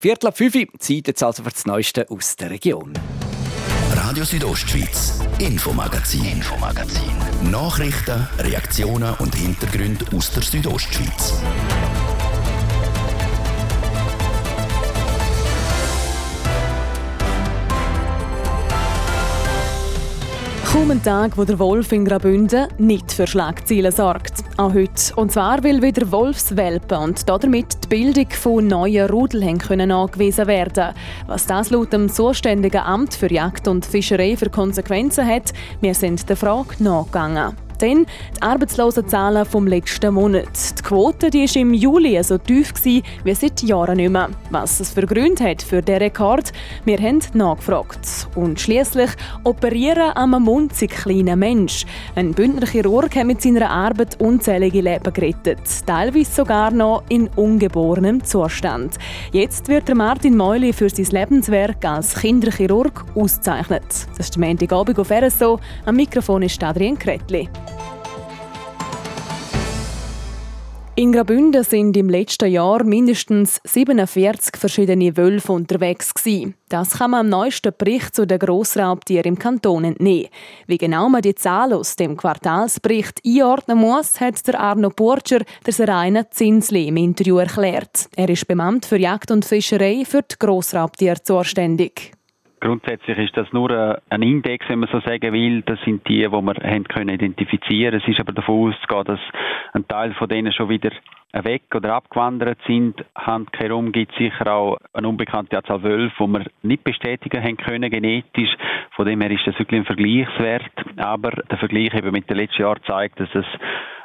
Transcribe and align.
Viertel 0.00 0.28
ab 0.28 0.36
5 0.36 0.78
Zeit 0.78 1.08
jetzt 1.08 1.24
also 1.24 1.42
für 1.42 1.50
das 1.50 1.66
Neueste 1.66 2.08
aus 2.08 2.36
der 2.36 2.50
Region. 2.50 2.92
Radio 3.96 4.22
Südostschweiz, 4.22 5.18
Infomagazin, 5.40 6.24
Infomagazin. 6.24 7.10
Nachrichten, 7.50 8.28
Reaktionen 8.38 9.12
und 9.18 9.34
Hintergründe 9.34 10.04
aus 10.16 10.30
der 10.30 10.44
Südostschweiz. 10.44 11.34
Kaum 20.78 20.92
ein 20.92 21.02
Tag, 21.02 21.36
wo 21.36 21.44
der 21.44 21.58
Wolf 21.58 21.90
in 21.90 22.04
Graubünden 22.04 22.68
nicht 22.78 23.10
für 23.10 23.26
Schlagzeilen 23.26 23.90
sorgt. 23.90 24.44
Auch 24.58 24.72
heute. 24.74 25.12
Und 25.16 25.32
zwar, 25.32 25.64
weil 25.64 25.82
wieder 25.82 26.12
Wolfswelpen 26.12 26.98
und 26.98 27.28
damit 27.28 27.82
die 27.82 27.88
Bildung 27.88 28.30
von 28.30 28.64
neuen 28.64 29.10
Rudeln 29.10 29.90
angewiesen 29.90 30.46
werden 30.46 30.94
Was 31.26 31.46
das 31.46 31.70
laut 31.70 31.92
dem 31.92 32.08
zuständigen 32.08 32.82
Amt 32.82 33.14
für 33.14 33.32
Jagd 33.32 33.66
und 33.66 33.86
Fischerei 33.86 34.36
für 34.36 34.50
Konsequenzen 34.50 35.26
hat, 35.26 35.52
wir 35.80 35.94
sind 35.94 36.28
der 36.28 36.36
Frage 36.36 36.80
nachgegangen. 36.80 37.67
Dann 37.78 38.06
die 38.36 38.42
Arbeitslosenzahlen 38.42 39.44
vom 39.44 39.66
letzten 39.66 40.14
Monat. 40.14 40.48
Die 40.78 40.82
Quote 40.82 41.30
die 41.30 41.44
ist 41.44 41.56
im 41.56 41.72
Juli 41.72 42.22
so 42.22 42.38
tief 42.38 42.74
gewesen, 42.74 43.02
wie 43.24 43.34
seit 43.34 43.62
Jahren 43.62 43.96
nicht 43.98 44.10
mehr. 44.10 44.30
Was 44.50 44.80
es 44.80 44.92
für 44.92 45.06
Gründe 45.06 45.44
hat 45.44 45.62
für 45.62 45.82
diesen 45.82 45.98
Rekord, 45.98 46.52
wir 46.84 46.98
haben 46.98 47.20
nachgefragt. 47.34 48.28
Und 48.34 48.60
schließlich 48.60 49.10
operieren 49.44 50.12
am 50.14 50.30
munzig 50.42 50.90
kleinen 50.90 51.38
Mensch. 51.38 51.86
Ein 52.14 52.32
Bündner 52.32 52.66
Chirurg 52.66 53.14
hat 53.14 53.26
mit 53.26 53.42
seiner 53.42 53.70
Arbeit 53.70 54.20
unzählige 54.20 54.80
Leben 54.80 55.12
gerettet. 55.12 55.60
Teilweise 55.86 56.30
sogar 56.30 56.70
noch 56.70 57.04
in 57.08 57.28
ungeborenem 57.28 58.24
Zustand. 58.24 58.98
Jetzt 59.32 59.68
wird 59.68 59.94
Martin 59.94 60.36
Meuli 60.36 60.72
für 60.72 60.90
sein 60.90 61.06
Lebenswerk 61.06 61.84
als 61.84 62.14
Kinderchirurg 62.14 63.04
ausgezeichnet. 63.14 63.84
Das 64.16 64.26
ist 64.26 64.36
der 64.36 64.46
Montagabend 64.46 64.98
auf 64.98 65.10
RSO. 65.10 65.60
Am 65.84 65.96
Mikrofon 65.96 66.42
ist 66.42 66.62
Adrian 66.62 66.98
Kretli. 66.98 67.48
In 70.98 71.12
Graubünden 71.12 71.62
sind 71.62 71.96
im 71.96 72.10
letzten 72.10 72.50
Jahr 72.50 72.82
mindestens 72.82 73.60
47 73.62 74.56
verschiedene 74.56 75.16
Wölfe 75.16 75.52
unterwegs 75.52 76.12
gewesen. 76.12 76.54
Das 76.68 76.98
kann 76.98 77.12
man 77.12 77.20
am 77.20 77.28
neuesten 77.28 77.72
Bericht 77.78 78.16
zu 78.16 78.26
den 78.26 78.40
Grossraubtieren 78.40 79.34
im 79.34 79.38
Kanton 79.38 79.84
entnehmen. 79.84 80.26
Wie 80.66 80.76
genau 80.76 81.08
man 81.08 81.22
die 81.22 81.36
Zahl 81.36 81.72
aus 81.72 81.94
dem 81.94 82.16
Quartalsbericht 82.16 83.20
einordnen 83.24 83.78
muss, 83.78 84.18
hat 84.18 84.44
der 84.48 84.58
Arno 84.58 84.90
Burger 84.90 85.44
der 85.64 85.72
Sereine 85.72 86.30
Zinsli 86.30 86.88
im 86.88 86.96
Interview 86.96 87.38
erklärt. 87.38 88.08
Er 88.16 88.28
ist 88.28 88.48
beim 88.48 88.58
Amt 88.58 88.84
für 88.84 88.98
Jagd 88.98 89.30
und 89.30 89.44
Fischerei 89.44 90.02
für 90.04 90.22
die 90.22 90.34
Grossraubtiere 90.36 91.22
zuständig. 91.22 92.17
Grundsätzlich 92.60 93.18
ist 93.18 93.36
das 93.36 93.52
nur 93.52 93.70
äh, 93.70 93.96
ein 94.10 94.22
Index, 94.22 94.68
wenn 94.68 94.80
man 94.80 94.88
so 94.90 95.00
sagen 95.00 95.32
will. 95.32 95.62
Das 95.62 95.80
sind 95.82 96.06
die, 96.08 96.22
die 96.22 96.30
wir 96.30 96.54
haben 96.54 96.84
können 96.84 97.14
identifizieren. 97.14 98.00
Es 98.00 98.08
ist 98.08 98.20
aber 98.20 98.32
davon 98.32 98.70
auszugehen, 98.70 99.04
dass 99.04 99.20
ein 99.72 99.86
Teil 99.86 100.14
von 100.14 100.28
denen 100.28 100.52
schon 100.52 100.68
wieder 100.68 100.90
weg 101.32 101.62
oder 101.74 101.94
abgewandert 101.94 102.58
sind. 102.66 103.04
Handkehrum 103.14 103.92
gibt 103.92 104.12
es 104.12 104.18
sicher 104.18 104.52
auch 104.52 104.78
eine 104.92 105.08
unbekannte 105.08 105.58
Anzahl 105.58 105.82
Wölfe, 105.82 106.24
die 106.24 106.32
wir 106.32 106.46
nicht 106.62 106.84
bestätigen 106.84 107.42
haben 107.42 107.56
können, 107.56 107.90
genetisch. 107.90 108.50
Von 108.96 109.06
dem 109.06 109.20
her 109.20 109.30
ist 109.30 109.46
das 109.46 109.58
wirklich 109.58 109.80
ein 109.80 109.86
Vergleichswert. 109.86 110.72
Aber 110.96 111.30
der 111.30 111.58
Vergleich 111.58 111.94
eben 111.94 112.12
mit 112.12 112.28
dem 112.28 112.36
letzten 112.36 112.62
Jahr 112.62 112.82
zeigt, 112.82 113.20
dass 113.20 113.28
es 113.34 113.46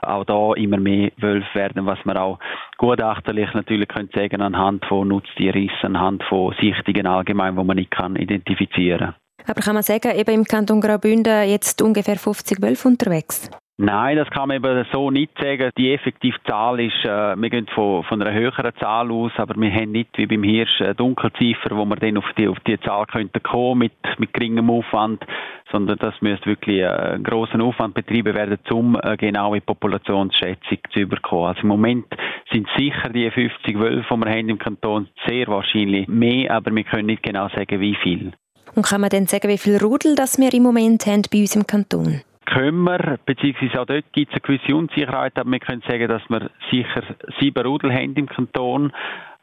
auch 0.04 0.26
da 0.26 0.54
immer 0.54 0.78
mehr 0.78 1.12
Wölfe 1.18 1.54
werden, 1.54 1.86
was 1.86 2.00
man 2.06 2.18
auch 2.18 2.40
gutachterlich 2.78 3.54
natürlich 3.54 3.88
könnte 3.88 4.20
sagen 4.20 4.42
anhand 4.42 4.86
von 4.86 5.08
Nutztierrissen, 5.08 5.96
anhand 5.96 6.24
von 6.24 6.56
Sichtungen 6.60 7.08
allgemein, 7.08 7.56
wo 7.56 7.64
man 7.64 7.78
nicht 7.78 7.92
kann 7.92 8.16
identifizieren. 8.16 9.16
Aber 9.46 9.62
kann 9.62 9.74
man 9.74 9.84
sagen, 9.84 10.16
eben 10.16 10.34
im 10.34 10.46
Kanton 10.46 10.82
Graubünden 10.82 11.50
jetzt 11.50 11.82
ungefähr 11.82 12.16
50 12.16 12.62
Wölfe 12.62 12.88
unterwegs? 12.88 13.50
Nein, 13.78 14.18
das 14.18 14.30
kann 14.30 14.50
man 14.50 14.58
eben 14.58 14.86
so 14.92 15.10
nicht 15.10 15.32
sagen. 15.40 15.72
Die 15.80 15.94
effektive 15.94 16.38
Zahl 16.46 16.80
ist, 16.80 17.04
äh, 17.06 17.36
wir 17.36 17.50
gehen 17.50 17.66
von, 17.74 18.04
von 18.04 18.22
einer 18.22 18.32
höheren 18.32 18.72
Zahl 18.80 19.12
aus, 19.12 19.32
aber 19.38 19.60
wir 19.60 19.74
haben 19.74 19.92
nicht 19.92 20.16
wie 20.16 20.28
beim 20.28 20.44
Hirsch 20.44 20.80
eine 20.80 20.94
Dunkelziffer, 20.94 21.76
wo 21.76 21.84
wir 21.86 21.96
dann 21.96 22.18
auf 22.18 22.26
die, 22.38 22.48
auf 22.48 22.60
die 22.68 22.80
Zahl 22.82 23.08
könnten 23.08 23.42
kommen 23.42 23.80
mit, 23.80 23.94
mit 24.20 24.32
geringem 24.32 24.70
Aufwand, 24.70 25.26
sondern 25.72 25.98
das 25.98 26.14
müsste 26.22 26.46
wirklich 26.46 26.82
äh, 26.82 26.88
einen 26.88 27.24
grossen 27.24 27.62
Aufwand 27.62 27.96
betrieben 27.96 28.36
werden, 28.36 28.60
um 28.70 28.96
eine 28.96 29.18
genaue 29.18 29.60
Populationsschätzung 29.60 30.78
zu 30.94 31.08
bekommen. 31.08 31.48
Also 31.48 31.62
im 31.62 31.70
Moment 31.70 32.06
sind 32.52 32.68
sicher 32.78 33.10
die 33.10 33.32
50 33.32 33.80
Wölfe, 33.80 34.06
die 34.08 34.20
wir 34.20 34.30
haben 34.30 34.50
im 34.50 34.60
Kanton, 34.60 35.08
sehr 35.28 35.48
wahrscheinlich 35.48 36.08
mehr, 36.08 36.52
aber 36.52 36.76
wir 36.76 36.84
können 36.84 37.08
nicht 37.08 37.24
genau 37.24 37.50
sagen, 37.50 37.80
wie 37.80 37.96
viel. 37.96 38.34
Und 38.76 38.86
kann 38.86 39.02
man 39.02 39.10
dann 39.10 39.26
sagen, 39.26 39.50
wie 39.50 39.58
viele 39.58 39.82
Rudel 39.82 40.16
das 40.16 40.38
wir 40.38 40.54
im 40.54 40.62
Moment 40.62 41.08
haben 41.08 41.24
bei 41.32 41.40
uns 41.40 41.56
im 41.56 41.66
Kanton? 41.66 42.22
Können 42.46 42.84
wir, 42.84 43.20
beziehungsweise 43.26 43.82
auch 43.82 43.86
dort 43.86 44.12
gibt 44.14 44.32
es 44.32 44.36
eine 44.36 44.42
gewisse 44.42 44.76
Unsicherheit, 44.76 45.38
aber 45.38 45.52
wir 45.52 45.60
können 45.60 45.84
sagen, 45.88 46.08
dass 46.08 46.22
wir 46.30 46.50
sicher 46.72 47.04
sieben 47.40 47.66
Rudel 47.66 47.94
haben 47.94 48.14
im 48.16 48.28
Kanton. 48.28 48.92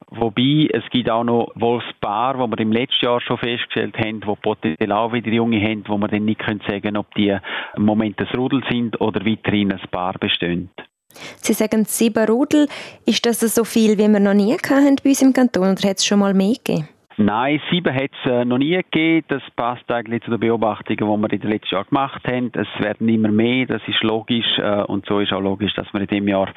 Wobei, 0.09 0.69
es 0.73 0.83
gibt 0.91 1.11
auch 1.11 1.25
noch 1.25 1.53
Wolfspaar, 1.55 2.39
wo 2.39 2.47
wir 2.49 2.59
im 2.59 2.73
letzten 2.73 3.05
Jahr 3.05 3.21
schon 3.21 3.39
festgestellt 3.39 3.97
haben, 3.99 4.23
wo 4.25 4.35
potenziell 4.35 4.93
auch 4.93 5.13
wieder 5.13 5.31
Junge 5.31 5.61
haben, 5.63 5.85
wo 5.87 5.99
wir 5.99 6.09
dann 6.09 6.25
nicht 6.25 6.41
können 6.41 6.63
sagen 6.69 6.97
ob 6.97 7.15
die 7.15 7.37
im 7.77 7.85
Moment 7.85 8.19
ein 8.19 8.29
Rudel 8.35 8.63
sind 8.69 9.01
oder 9.01 9.25
weiterhin 9.25 9.73
ein 9.73 9.81
Paar 9.91 10.15
bestehen. 10.15 10.71
Sie 11.43 11.53
sagen 11.53 11.85
sieben 11.85 12.27
Rudel. 12.27 12.69
Ist 13.07 13.27
das 13.27 13.41
so 13.41 13.65
viel, 13.65 13.99
wie 13.99 14.09
wir 14.09 14.21
noch 14.21 14.35
nie 14.35 14.53
hatten 14.53 14.97
bei 15.03 15.11
uns 15.11 15.23
im 15.23 15.33
Kanton 15.33 15.73
oder 15.73 15.89
hat 15.89 15.99
es 15.99 16.07
schon 16.07 16.21
mal 16.21 16.35
mehr 16.35 16.55
gegeben? 16.55 16.89
Nein, 17.23 17.61
sieben 17.71 17.95
hat 17.95 18.13
es 18.25 18.31
äh, 18.31 18.47
noch 18.47 18.57
nie 18.57 18.77
gegeben. 18.77 19.27
Das 19.29 19.43
passt 19.55 19.91
eigentlich 19.93 20.23
zu 20.23 20.31
den 20.31 20.41
Beobachtungen, 20.41 20.97
die 20.97 21.05
wir 21.05 21.33
in 21.35 21.41
den 21.41 21.51
letzten 21.51 21.75
Jahren 21.75 21.89
gemacht 21.89 22.27
haben. 22.27 22.51
Es 22.55 22.83
werden 22.83 23.11
immer 23.11 23.31
mehr, 23.31 23.67
das 23.67 23.83
ist 23.87 24.03
logisch. 24.03 24.59
Äh, 24.59 24.85
und 24.85 25.05
so 25.05 25.21
ist 25.21 25.31
auch 25.31 25.43
logisch, 25.43 25.75
dass 25.75 25.93
wir 25.93 26.01
in 26.01 26.07
diesem 26.07 26.29
Jahr 26.29 26.49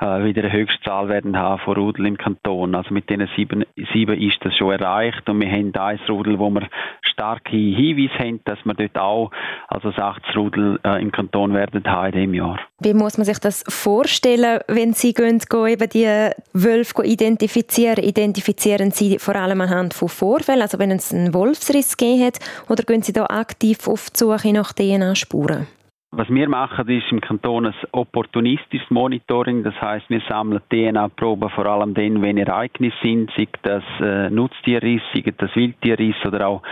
äh, 0.00 0.24
wieder 0.24 0.42
eine 0.44 0.52
Höchstzahl 0.52 1.08
werden 1.08 1.36
haben 1.36 1.60
von 1.62 1.74
Rudel 1.76 2.06
im 2.06 2.16
Kanton. 2.16 2.74
Also 2.74 2.94
mit 2.94 3.10
diesen 3.10 3.28
sieben, 3.36 3.64
sieben 3.92 4.20
ist 4.20 4.38
das 4.42 4.56
schon 4.56 4.72
erreicht. 4.72 5.28
Und 5.28 5.40
wir 5.40 5.50
haben 5.50 5.72
ein 5.74 6.00
Rudel, 6.08 6.38
wo 6.38 6.50
wir 6.50 6.68
starke 7.02 7.56
Hinweise 7.56 8.18
haben, 8.18 8.40
dass 8.44 8.58
wir 8.64 8.74
dort 8.74 8.96
auch 8.96 9.30
also 9.68 9.88
80 9.88 10.36
Rudel 10.36 10.78
äh, 10.84 11.02
im 11.02 11.10
Kanton 11.10 11.54
werden 11.54 11.82
haben 11.84 12.12
in 12.12 12.12
diesem 12.12 12.34
Jahr. 12.34 12.58
Wie 12.80 12.94
muss 12.94 13.18
man 13.18 13.24
sich 13.24 13.38
das 13.38 13.64
vorstellen, 13.68 14.60
wenn 14.68 14.92
Sie 14.92 15.12
gehen 15.12 15.40
eben 15.66 15.88
die 15.88 16.30
Wölfe 16.52 17.04
identifizieren? 17.04 18.04
Identifizieren 18.04 18.92
Sie 18.92 19.18
vor 19.18 19.34
allem 19.34 19.60
anhand 19.60 19.94
von 19.94 20.08
Vorfällen, 20.08 20.62
also 20.62 20.78
wenn 20.78 20.92
es 20.92 21.12
einen 21.12 21.34
Wolfsriss 21.34 21.96
gegeben 21.96 22.26
hat, 22.26 22.38
oder 22.68 22.84
gehen 22.84 23.02
Sie 23.02 23.12
da 23.12 23.26
aktiv 23.26 23.88
auf 23.88 24.10
die 24.10 24.18
Suche 24.18 24.52
nach 24.52 24.72
DNA-Spuren? 24.72 25.66
Was 26.10 26.30
wir 26.30 26.48
machen, 26.48 26.88
ist 26.88 27.12
im 27.12 27.20
Kanton 27.20 27.66
ein 27.66 27.74
opportunistisches 27.92 28.90
Monitoring. 28.90 29.62
Das 29.62 29.78
heißt, 29.78 30.08
wir 30.08 30.22
sammeln 30.26 30.62
DNA-Proben 30.70 31.50
vor 31.50 31.66
allem 31.66 31.92
dann, 31.92 32.22
wenn 32.22 32.38
Ereignisse 32.38 32.96
sind, 33.02 33.30
sei 33.36 33.46
das 33.62 33.84
äh, 34.00 34.30
Nutztierriss, 34.30 35.02
sei 35.12 35.22
das 35.36 35.54
Wildtierriss 35.54 36.16
oder 36.24 36.48
auch 36.48 36.62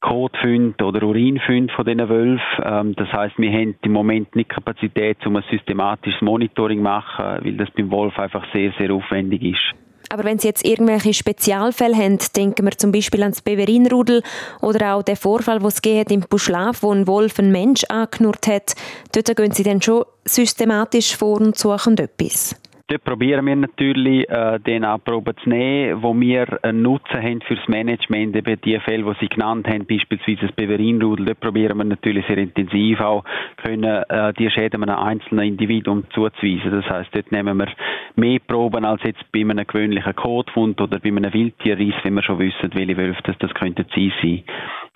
Kotfund 0.00 0.80
oder 0.80 1.06
Urinfund 1.06 1.70
von 1.72 1.84
diesen 1.84 2.08
Wölfen. 2.08 2.64
Ähm, 2.64 2.96
das 2.96 3.12
heißt, 3.12 3.38
wir 3.38 3.52
haben 3.52 3.76
im 3.82 3.92
Moment 3.92 4.34
nicht 4.34 4.48
Kapazität, 4.48 5.26
um 5.26 5.36
ein 5.36 5.44
systematisches 5.50 6.22
Monitoring 6.22 6.78
zu 6.78 6.82
machen, 6.82 7.44
weil 7.44 7.56
das 7.58 7.70
beim 7.72 7.90
Wolf 7.90 8.18
einfach 8.18 8.46
sehr, 8.54 8.72
sehr 8.78 8.94
aufwendig 8.94 9.42
ist. 9.42 9.89
Aber 10.12 10.24
wenn 10.24 10.40
Sie 10.40 10.48
jetzt 10.48 10.64
irgendwelche 10.64 11.14
Spezialfälle 11.14 11.96
haben, 11.96 12.18
denken 12.36 12.66
wir 12.66 12.76
zum 12.76 12.90
Beispiel 12.90 13.22
ans 13.22 13.40
Beverinrudel 13.40 14.22
oder 14.60 14.94
auch 14.94 15.04
den 15.04 15.14
Vorfall, 15.14 15.62
wo 15.62 15.68
es 15.68 15.80
geht 15.80 16.10
im 16.10 16.20
Buschlaf, 16.20 16.82
wo 16.82 16.92
ein 16.92 17.06
Wolf 17.06 17.38
einen 17.38 17.52
Mensch 17.52 17.84
angenurrt 17.84 18.48
hat, 18.48 18.74
dort 19.12 19.36
gehen 19.36 19.52
Sie 19.52 19.62
dann 19.62 19.80
schon 19.80 20.04
systematisch 20.24 21.16
vor 21.16 21.40
und 21.40 21.56
suchen 21.56 21.96
etwas. 21.96 22.56
Dort 22.90 23.04
probieren 23.04 23.46
wir 23.46 23.54
natürlich, 23.54 24.28
äh, 24.28 24.58
DNA-Proben 24.58 25.36
zu 25.44 25.48
nehmen, 25.48 26.02
wo 26.02 26.12
wir 26.12 26.58
einen 26.64 26.82
Nutzen 26.82 27.22
haben 27.22 27.40
fürs 27.42 27.68
Management, 27.68 28.34
eben 28.34 28.60
die 28.62 28.80
Fälle, 28.80 29.04
die 29.04 29.20
Sie 29.20 29.28
genannt 29.28 29.68
haben, 29.68 29.86
beispielsweise 29.86 30.48
das 30.48 30.52
Beverinrudel, 30.56 31.26
dort 31.26 31.38
probieren 31.38 31.78
wir 31.78 31.84
natürlich 31.84 32.26
sehr 32.26 32.38
intensiv 32.38 33.00
auch, 33.00 33.22
können 33.58 33.84
äh, 33.84 34.32
die 34.32 34.50
Schäden 34.50 34.82
einem 34.82 34.98
einzelnen 34.98 35.44
Individuum 35.44 36.02
zuzuweisen. 36.12 36.72
Das 36.72 36.90
heißt, 36.90 37.14
dort 37.14 37.30
nehmen 37.30 37.58
wir 37.58 37.68
mehr 38.16 38.40
Proben 38.44 38.84
als 38.84 39.04
jetzt 39.04 39.22
bei 39.30 39.42
einem 39.42 39.64
gewöhnlichen 39.64 40.16
Kotfund 40.16 40.80
oder 40.80 40.98
bei 40.98 41.10
einem 41.10 41.32
Wildtierriss, 41.32 41.94
wenn 42.02 42.14
wir 42.14 42.24
schon 42.24 42.40
wissen, 42.40 42.70
welche 42.74 42.96
Wölfe 42.96 43.22
das, 43.22 43.38
das 43.38 43.54
könnten 43.54 43.86
sein. 43.94 44.42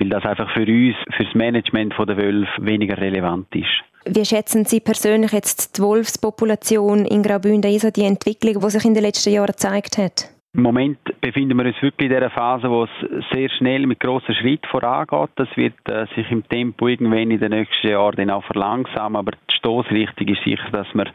Weil 0.01 0.09
das 0.09 0.25
einfach 0.25 0.51
für 0.53 0.67
uns, 0.67 0.97
fürs 1.17 1.33
Management 1.37 1.95
der 1.97 2.17
Wölfe 2.17 2.67
weniger 2.67 2.99
relevant 2.99 3.55
ist. 3.55 3.94
Wie 4.07 4.25
schätzen 4.25 4.65
Sie 4.67 4.81
persönlich 4.81 5.33
jetzt 5.33 5.79
die 5.79 5.83
Wolfspopulation 5.83 7.07
in 7.07 7.23
Graubünden, 7.23 7.71
also 7.71 7.91
die 7.91 8.05
Entwicklung, 8.05 8.61
die 8.61 8.71
sich 8.71 8.85
in 8.85 8.95
den 8.95 9.03
letzten 9.03 9.33
Jahren 9.33 9.47
gezeigt 9.47 9.97
hat? 9.97 10.29
Im 10.55 10.63
Moment 10.63 10.99
befinden 11.21 11.59
wir 11.59 11.67
uns 11.67 11.83
wirklich 11.83 12.11
in 12.11 12.15
dieser 12.15 12.31
Phase, 12.31 12.71
wo 12.71 12.85
es 12.85 12.91
sehr 13.33 13.49
schnell 13.51 13.87
mit 13.89 13.99
grossen 13.99 14.35
Schritten 14.35 14.69
vorangeht. 14.69 15.31
Das 15.35 15.49
wird 15.57 15.75
äh, 15.89 16.07
sich 16.15 16.31
im 16.31 16.47
Tempo 16.49 16.87
irgendwann 16.87 17.33
in 17.33 17.41
den 17.41 17.51
nächsten 17.51 17.89
Jahren 17.89 18.15
dann 18.17 18.31
auch 18.31 18.45
verlangsamen. 18.45 19.17
Aber 19.17 19.33
die 19.33 19.57
Stoßrichtung 19.57 20.29
ist 20.29 20.45
sicher, 20.45 20.71
dass 20.71 20.87
wir 20.95 21.07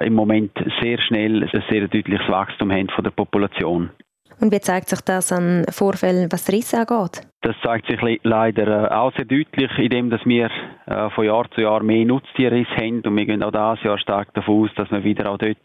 im 0.00 0.12
Moment 0.12 0.52
sehr 0.82 1.00
schnell 1.00 1.42
ein 1.42 1.62
sehr 1.70 1.88
deutliches 1.88 2.28
Wachstum 2.28 2.70
haben 2.70 2.90
von 2.90 3.04
der 3.04 3.12
Population. 3.12 3.90
Und 4.42 4.50
wie 4.50 4.60
zeigt 4.60 4.88
sich 4.88 5.00
das 5.02 5.30
an 5.30 5.64
Vorfällen, 5.70 6.26
was 6.32 6.50
Risse 6.50 6.78
angeht? 6.78 7.22
Das 7.42 7.54
zeigt 7.62 7.86
sich 7.86 8.00
leider 8.24 8.90
äh, 8.90 8.92
auch 8.92 9.12
sehr 9.14 9.24
deutlich, 9.24 9.70
indem 9.78 10.10
dass 10.10 10.26
wir 10.26 10.50
äh, 10.86 11.10
von 11.10 11.24
Jahr 11.24 11.48
zu 11.52 11.60
Jahr 11.60 11.84
mehr 11.84 12.04
Nutztierrisse 12.04 12.74
haben 12.76 13.02
und 13.02 13.16
wir 13.16 13.26
gehen 13.26 13.44
auch 13.44 13.52
dieses 13.52 13.84
Jahr 13.84 13.98
stark 13.98 14.34
davon 14.34 14.64
aus, 14.64 14.70
dass 14.74 14.90
wir 14.90 15.04
wieder 15.04 15.30
auch 15.30 15.38
dort 15.38 15.58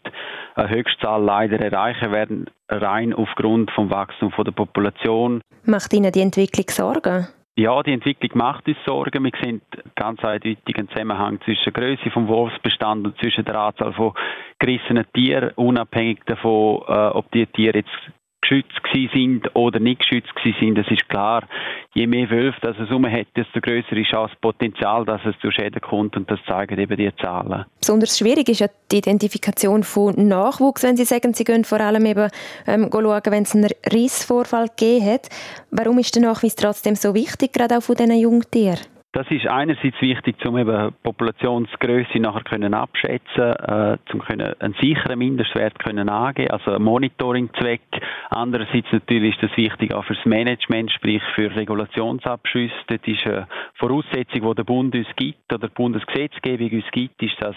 eine 0.54 0.70
Höchstzahl 0.70 1.20
leider 1.24 1.58
erreichen 1.58 2.12
werden, 2.12 2.46
rein 2.68 3.12
aufgrund 3.14 3.72
vom 3.72 3.90
Wachstum 3.90 4.32
der 4.38 4.52
Population. 4.52 5.40
Macht 5.64 5.92
Ihnen 5.92 6.12
die 6.12 6.20
Entwicklung 6.20 6.66
Sorgen? 6.68 7.26
Ja, 7.56 7.82
die 7.82 7.92
Entwicklung 7.92 8.30
macht 8.38 8.68
uns 8.68 8.76
Sorgen. 8.86 9.24
Wir 9.24 9.32
sehen 9.42 9.60
ganz 9.96 10.22
eindeutig 10.22 10.58
einen 10.76 10.88
Zusammenhang 10.90 11.40
zwischen 11.44 11.72
der 11.72 11.82
Größe 11.82 12.10
vom 12.12 12.28
Wolfsbestand 12.28 13.04
und 13.04 13.18
zwischen 13.18 13.44
der 13.44 13.56
Anzahl 13.56 13.92
von 13.92 14.12
gerissenen 14.60 15.04
Tieren, 15.12 15.50
unabhängig 15.56 16.20
davon, 16.26 16.82
äh, 16.86 17.08
ob 17.08 17.28
die 17.32 17.44
Tiere 17.46 17.78
jetzt 17.78 18.12
geschützt 18.48 19.12
sind 19.12 19.54
oder 19.54 19.78
nicht 19.78 20.00
geschützt 20.00 20.32
sind. 20.60 20.76
Das 20.76 20.86
ist 20.90 21.08
klar. 21.08 21.46
Je 21.94 22.06
mehr 22.06 22.28
Wölfe 22.30 22.58
das 22.60 22.76
es 22.78 22.88
hat, 22.90 23.26
desto 23.36 23.60
größer 23.60 23.96
ist 23.96 24.14
auch 24.14 24.28
das 24.28 24.38
Potenzial, 24.40 25.04
dass 25.04 25.20
es 25.24 25.38
zu 25.40 25.50
Schäden 25.50 25.80
kommt 25.80 26.16
und 26.16 26.30
das 26.30 26.38
zeigen 26.46 26.78
eben 26.78 26.96
die 26.96 27.10
Zahlen. 27.16 27.64
Besonders 27.80 28.18
schwierig 28.18 28.48
ist 28.48 28.60
ja 28.60 28.68
die 28.90 28.98
Identifikation 28.98 29.82
von 29.82 30.14
Nachwuchs, 30.28 30.82
wenn 30.82 30.96
Sie 30.96 31.04
sagen, 31.04 31.34
Sie 31.34 31.44
gehen 31.44 31.64
vor 31.64 31.80
allem 31.80 32.06
eben 32.06 32.30
ähm, 32.66 32.88
schauen, 32.92 33.22
wenn 33.26 33.42
es 33.42 33.54
einen 33.54 33.70
Rissvorfall 33.92 34.68
gegeben 34.68 35.06
hat. 35.06 35.28
Warum 35.70 35.98
ist 35.98 36.14
der 36.14 36.22
Nachweis 36.22 36.56
trotzdem 36.56 36.94
so 36.94 37.14
wichtig, 37.14 37.52
gerade 37.52 37.78
auch 37.78 37.82
von 37.82 37.96
diesen 37.96 38.18
Jungtieren? 38.18 38.97
Das 39.18 39.28
ist 39.32 39.48
einerseits 39.48 40.00
wichtig, 40.00 40.36
um 40.46 40.56
eben 40.58 40.94
Populationsgröße 41.02 42.20
nachher 42.20 42.44
können 42.44 42.72
abschätzen, 42.72 43.52
äh, 43.52 43.98
zum 44.08 44.20
können 44.20 44.54
einen 44.60 44.74
sicheren 44.74 45.18
Mindestwert 45.18 45.76
können 45.80 46.08
angeben, 46.08 46.52
also 46.52 46.70
ein 46.70 46.82
Monitoringzweck. 46.82 47.80
Andererseits 48.30 48.86
natürlich 48.92 49.34
ist 49.34 49.42
das 49.42 49.56
wichtig 49.56 49.92
auch 49.92 50.04
fürs 50.04 50.24
Management, 50.24 50.92
sprich 50.92 51.20
für 51.34 51.52
Regulationsabschlüsse. 51.52 52.72
Das 52.86 53.00
ist 53.06 53.26
eine 53.26 53.48
Voraussetzung, 53.74 54.50
die 54.50 54.54
der 54.54 54.62
Bund 54.62 54.94
uns 54.94 55.08
gibt 55.16 55.52
oder 55.52 55.66
die 55.66 55.74
Bundesgesetzgebung 55.74 56.70
uns 56.70 56.90
gibt, 56.92 57.20
ist, 57.20 57.42
dass 57.42 57.56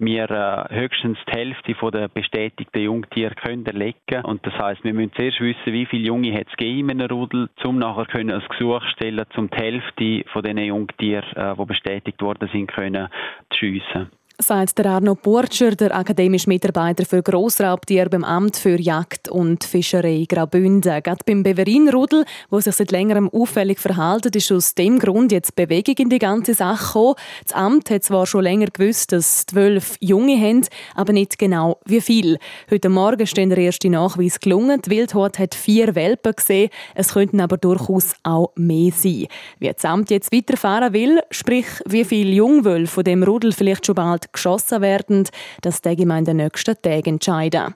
wir 0.00 0.30
äh, 0.30 0.74
höchstens 0.74 1.18
die 1.28 1.32
Hälfte 1.32 1.74
von 1.74 1.92
der 1.92 2.08
bestätigten 2.08 2.80
Jungtiere 2.80 3.34
können 3.34 3.66
erlegen. 3.66 4.24
Und 4.24 4.44
das 4.46 4.54
heißt, 4.54 4.82
wir 4.82 4.94
müssen 4.94 5.12
zuerst 5.14 5.40
wissen, 5.40 5.72
wie 5.72 5.86
viele 5.86 6.06
Junge 6.06 6.32
es 6.40 6.46
in 6.58 6.90
einem 6.90 7.06
Rudel, 7.10 7.48
um 7.64 7.78
nachher 7.78 8.06
können 8.06 8.30
ein 8.30 8.42
Gesuch 8.48 8.82
stellen, 8.94 9.24
um 9.36 9.50
die 9.50 9.56
Hälfte 9.56 10.24
von 10.32 10.42
diesen 10.42 10.58
Jungtieren, 10.58 11.36
äh, 11.36 11.54
die 11.54 11.64
bestätigt 11.66 12.20
worden 12.22 12.48
sind, 12.52 12.72
können 12.72 13.08
zu 13.50 13.58
schiessen 13.58 14.10
sagt 14.42 14.78
der 14.78 14.86
Arno 14.86 15.14
Burtscher, 15.14 15.72
der 15.72 15.94
akademische 15.94 16.48
Mitarbeiter 16.48 17.04
für 17.04 17.22
Grossraubtiere 17.22 18.08
beim 18.08 18.24
Amt 18.24 18.56
für 18.56 18.80
Jagd 18.80 19.28
und 19.28 19.64
Fischerei 19.64 20.24
Graubünden. 20.28 21.02
Gerade 21.02 21.24
beim 21.26 21.42
Beverinrudel, 21.42 22.24
wo 22.48 22.60
sich 22.60 22.74
seit 22.74 22.90
längerem 22.90 23.28
auffällig 23.28 23.78
verhalten, 23.78 24.30
ist 24.34 24.50
aus 24.50 24.74
dem 24.74 24.98
Grund 24.98 25.32
jetzt 25.32 25.56
Bewegung 25.56 25.96
in 25.98 26.08
die 26.08 26.18
ganze 26.18 26.54
Sache 26.54 26.86
gekommen. 26.86 27.14
Das 27.44 27.54
Amt 27.54 27.90
hat 27.90 28.04
zwar 28.04 28.26
schon 28.26 28.44
länger 28.44 28.66
gewusst, 28.66 29.12
dass 29.12 29.46
zwölf 29.46 29.96
Junge 30.00 30.38
haben, 30.38 30.66
aber 30.94 31.12
nicht 31.12 31.38
genau 31.38 31.78
wie 31.84 32.00
viel. 32.00 32.38
Heute 32.70 32.88
Morgen 32.88 33.26
stehen 33.26 33.50
der 33.50 33.58
erste 33.58 33.90
Nachweis 33.90 34.40
gelungen. 34.40 34.80
Die 34.82 34.90
Wildhort 34.90 35.38
hat 35.38 35.54
vier 35.54 35.94
Welpen 35.94 36.32
gesehen. 36.34 36.70
Es 36.94 37.12
könnten 37.12 37.40
aber 37.40 37.58
durchaus 37.58 38.14
auch 38.22 38.52
mehr 38.56 38.92
sein. 38.92 39.26
Wie 39.58 39.70
das 39.70 39.84
Amt 39.84 40.10
jetzt 40.10 40.32
weiterfahren 40.32 40.92
will, 40.92 41.20
sprich 41.30 41.66
wie 41.86 42.04
viele 42.04 42.30
Jungwölfe 42.30 42.90
von 42.90 43.04
dem 43.04 43.22
Rudel 43.22 43.52
vielleicht 43.52 43.86
schon 43.86 43.94
bald 43.94 44.29
geschossen 44.32 44.80
werden, 44.80 45.28
das 45.62 45.82
die 45.82 45.96
Gemeinde 45.96 46.34
nächsten 46.34 46.80
Tag 46.80 47.06
entscheiden. 47.06 47.74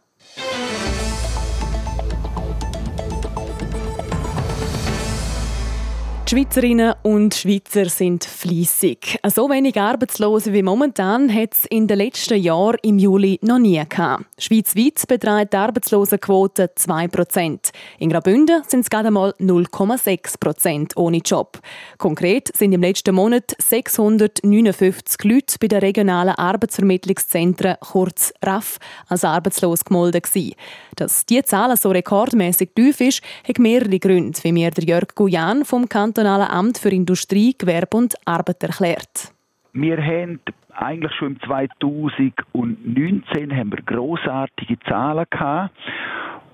Schweizerinnen 6.34 6.94
und 7.04 7.32
Schweizer 7.32 7.88
sind 7.88 8.24
fließig. 8.24 9.20
So 9.32 9.48
wenig 9.48 9.80
Arbeitslose 9.80 10.52
wie 10.52 10.64
momentan 10.64 11.32
hat 11.32 11.54
es 11.54 11.64
in 11.66 11.86
den 11.86 11.98
letzten 11.98 12.42
Jahren 12.42 12.78
im 12.82 12.98
Juli 12.98 13.38
noch 13.40 13.60
nie 13.60 13.80
gehabt. 13.88 14.24
Schweizweit 14.36 15.06
beträgt 15.06 15.52
die 15.52 15.56
Arbeitslosenquote 15.58 16.72
2%. 16.76 17.70
In 18.00 18.10
Graubünden 18.10 18.64
sind 18.66 18.80
es 18.80 18.90
gerade 18.90 19.06
einmal 19.06 19.30
0,6% 19.38 20.96
ohne 20.96 21.18
Job. 21.18 21.60
Konkret 21.98 22.50
sind 22.56 22.72
im 22.72 22.80
letzten 22.80 23.14
Monat 23.14 23.54
659 23.58 25.22
Leute 25.22 25.54
bei 25.60 25.68
den 25.68 25.78
regionalen 25.78 26.34
Arbeitsvermittlungszentren, 26.34 27.76
kurz 27.78 28.34
RAF, 28.42 28.80
als 29.06 29.22
arbeitslos 29.22 29.84
gemeldet 29.84 30.24
gewesen. 30.24 30.56
Dass 30.96 31.26
diese 31.26 31.44
Zahl 31.44 31.76
so 31.76 31.90
rekordmäßig 31.90 32.70
tief 32.74 33.00
ist, 33.00 33.22
hat 33.46 33.60
mehrere 33.60 34.00
Gründe, 34.00 34.38
wie 34.42 34.50
mir 34.50 34.72
Jörg 34.76 35.14
Guyan 35.14 35.64
vom 35.64 35.88
Kantonalen 36.24 36.50
Amt 36.50 36.78
für 36.78 36.88
Industrie, 36.88 37.54
Gewerbe 37.58 37.98
und 37.98 38.14
Arbeit 38.24 38.62
erklärt. 38.62 39.34
Wir 39.74 40.02
haben 40.02 40.40
eigentlich 40.72 41.12
schon 41.16 41.34
im 41.34 41.40
2019 41.42 43.54
haben 43.54 43.70
wir 43.70 43.82
grossartige 43.84 44.80
Zahlen 44.88 45.26
gehabt. 45.28 45.76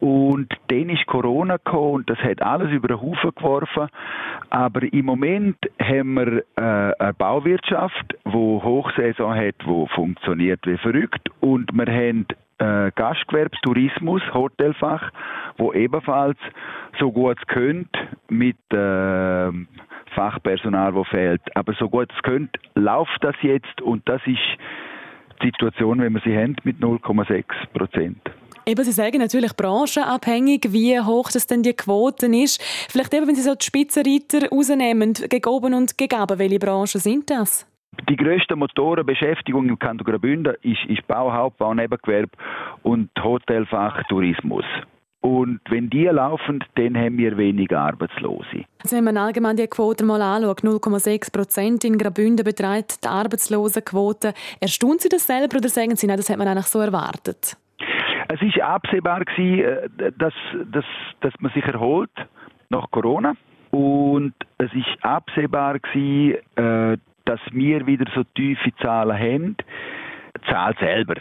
Und 0.01 0.53
dann 0.69 0.89
ist 0.89 1.07
Corona 1.07 1.59
gekommen 1.59 1.93
und 1.93 2.11
das 2.11 2.19
hat 2.19 2.43
alles 2.43 2.73
über 2.73 2.89
den 2.89 3.01
Haufen 3.01 3.31
geworfen. 3.37 3.87
Aber 4.49 4.93
im 4.93 5.05
Moment 5.05 5.59
haben 5.79 6.15
wir 6.15 6.43
äh, 6.57 6.95
eine 6.99 7.15
Bauwirtschaft, 7.15 8.17
die 8.27 8.33
Hochsaison 8.33 9.37
hat, 9.37 9.55
die 9.65 9.87
funktioniert 9.95 10.67
wie 10.67 10.79
verrückt. 10.79 11.29
Und 11.39 11.71
wir 11.73 11.87
haben 11.87 12.27
äh, 12.61 12.91
Gastgewerbe, 12.95 13.57
Tourismus, 13.63 14.23
Hotelfach, 14.33 15.11
wo 15.59 15.73
ebenfalls 15.73 16.39
so 16.99 17.11
gut 17.11 17.39
es 17.41 17.47
könnte 17.49 17.99
mit 18.29 18.59
äh, 18.73 19.51
Fachpersonal, 20.15 20.95
wo 20.95 21.05
fehlt. 21.05 21.41
Aber 21.55 21.73
so 21.75 21.89
gut 21.89 22.13
es 22.15 22.23
könnte, 22.23 22.59
läuft 22.75 23.19
das 23.23 23.35
jetzt 23.43 23.81
und 23.81 24.09
das 24.09 24.21
ist 24.27 24.39
die 25.43 25.47
Situation, 25.47 26.01
wenn 26.01 26.13
wir 26.13 26.21
sie 26.25 26.37
haben, 26.37 26.57
mit 26.65 26.79
0,6 26.79 27.45
Prozent. 27.73 28.21
Eben, 28.67 28.85
Sie 28.85 28.93
sagen 28.93 29.19
natürlich 29.19 29.57
branchenabhängig, 29.57 30.67
wie 30.69 31.01
hoch 31.01 31.31
das 31.33 31.47
denn 31.47 31.63
die 31.63 31.73
Quote 31.73 32.27
ist. 32.27 32.63
Vielleicht 32.91 33.15
eben, 33.15 33.27
wenn 33.27 33.35
Sie 33.35 33.43
so 33.43 33.55
die 33.55 33.65
Spitzenreiter 33.65 34.49
rausnehmen, 34.51 35.15
gegen 35.15 35.49
oben 35.49 35.75
und 35.75 35.97
gegen 35.97 36.21
oben, 36.21 36.39
welche 36.39 36.59
Branchen 36.59 37.01
sind 37.01 37.31
das? 37.31 37.67
Die 38.09 38.17
grösste 38.17 38.57
Motorenbeschäftigung 38.57 39.69
im 39.69 39.79
Kanton 39.79 40.05
Graubünden 40.05 40.55
ist, 40.63 40.85
ist 40.89 41.07
Bau, 41.07 41.33
Hauptbau, 41.33 41.75
Nebengewerbe 41.75 42.31
und 42.83 43.11
Hotelfach, 43.23 44.03
Tourismus. 44.09 44.65
Und 45.21 45.61
wenn 45.69 45.91
die 45.91 46.05
laufen, 46.05 46.65
dann 46.77 46.97
haben 46.97 47.19
wir 47.19 47.37
weniger 47.37 47.81
Arbeitslose. 47.81 48.65
Also 48.83 48.97
wenn 48.97 49.05
man 49.05 49.19
allgemein 49.19 49.57
die 49.57 49.67
Quote 49.67 50.05
mal 50.05 50.23
anschaut, 50.23 50.61
0,6 50.61 51.31
Prozent 51.31 51.85
in 51.85 51.99
Graubünden 51.99 52.45
beträgt 52.45 53.05
die 53.05 53.09
Arbeitslosenquote. 53.09 54.33
Erstaunt 54.61 55.03
Sie 55.03 55.11
das 55.11 55.27
selber 55.27 55.59
oder 55.59 55.69
sagen 55.69 55.95
Sie, 55.97 56.07
nein, 56.07 56.17
das 56.17 56.31
hat 56.31 56.39
man 56.39 56.49
eigentlich 56.49 56.67
so 56.67 56.81
erwartet? 56.81 57.57
Es 58.29 58.41
war 58.41 58.75
absehbar, 58.75 59.23
äh, 59.37 59.89
dass, 60.17 60.33
dass, 60.73 60.85
dass 61.21 61.35
man 61.41 61.53
sich 61.53 61.65
erholt 61.65 62.11
nach 62.71 62.91
Corona. 62.91 63.35
Und 63.73 64.35
es 64.59 64.71
war 64.75 65.17
absehbar, 65.17 65.77
äh, 65.95 66.97
dass 67.31 67.41
wir 67.53 67.87
wieder 67.87 68.07
so 68.13 68.25
tiefe 68.35 68.75
Zahlen 68.83 69.17
haben. 69.17 69.57
Die 70.37 70.51
Zahl 70.51 70.75
selber, 70.81 71.15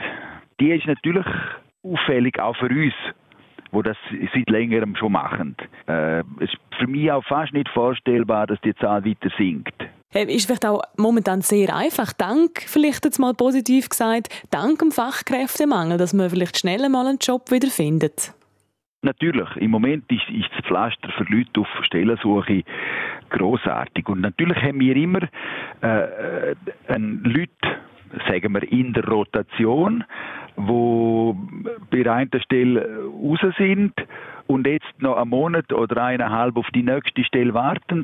die 0.59 0.71
ist 0.71 0.87
natürlich 0.87 1.25
auffällig 1.83 2.39
auch 2.39 2.55
für 2.55 2.69
uns, 2.69 2.93
wo 3.71 3.83
das 3.83 3.95
seit 4.33 4.49
längerem 4.49 4.95
schon 4.95 5.11
machen. 5.11 5.55
Äh, 5.87 6.21
es 6.39 6.49
ist 6.49 6.57
für 6.79 6.87
mich 6.87 7.11
auch 7.11 7.23
fast 7.25 7.53
nicht 7.53 7.69
vorstellbar, 7.69 8.47
dass 8.47 8.59
die 8.61 8.73
Zahl 8.75 9.05
weiter 9.05 9.29
sinkt. 9.37 9.75
Ist 10.11 10.47
vielleicht 10.47 10.65
auch 10.65 10.81
momentan 10.97 11.41
sehr 11.41 11.75
einfach, 11.75 12.11
dank, 12.13 12.63
vielleicht 12.65 13.05
jetzt 13.05 13.19
mal 13.19 13.35
positiv 13.35 13.89
gesagt, 13.89 14.29
dank 14.49 14.79
dem 14.79 14.91
Fachkräftemangel, 14.91 15.99
dass 15.99 16.13
man 16.13 16.31
vielleicht 16.31 16.57
schneller 16.57 16.89
mal 16.89 17.05
einen 17.05 17.19
Job 17.19 17.51
wieder 17.51 17.67
findet. 17.67 18.33
Natürlich, 19.01 19.47
im 19.55 19.71
Moment 19.71 20.11
ist, 20.11 20.29
ist 20.29 20.49
das 20.55 20.65
Pflaster 20.65 21.09
für 21.17 21.23
Leute 21.23 21.61
auf 21.61 21.67
Stellensuche 21.83 22.63
großartig. 23.29 24.09
Und 24.09 24.21
natürlich 24.21 24.61
haben 24.61 24.79
wir 24.81 24.95
immer 24.95 25.21
äh, 25.81 26.55
Leute, 26.97 27.49
sagen 28.27 28.53
wir, 28.53 28.71
in 28.71 28.91
der 28.93 29.07
Rotation, 29.07 30.03
wo 30.57 31.37
bei 31.89 32.11
einer 32.11 32.41
Stelle 32.41 33.05
raus 33.05 33.39
sind 33.57 33.93
und 34.47 34.67
jetzt 34.67 35.01
noch 35.01 35.15
einen 35.15 35.29
Monat 35.29 35.71
oder 35.71 36.03
eineinhalb 36.03 36.57
auf 36.57 36.67
die 36.73 36.83
nächste 36.83 37.23
Stelle 37.23 37.53
warten 37.53 38.03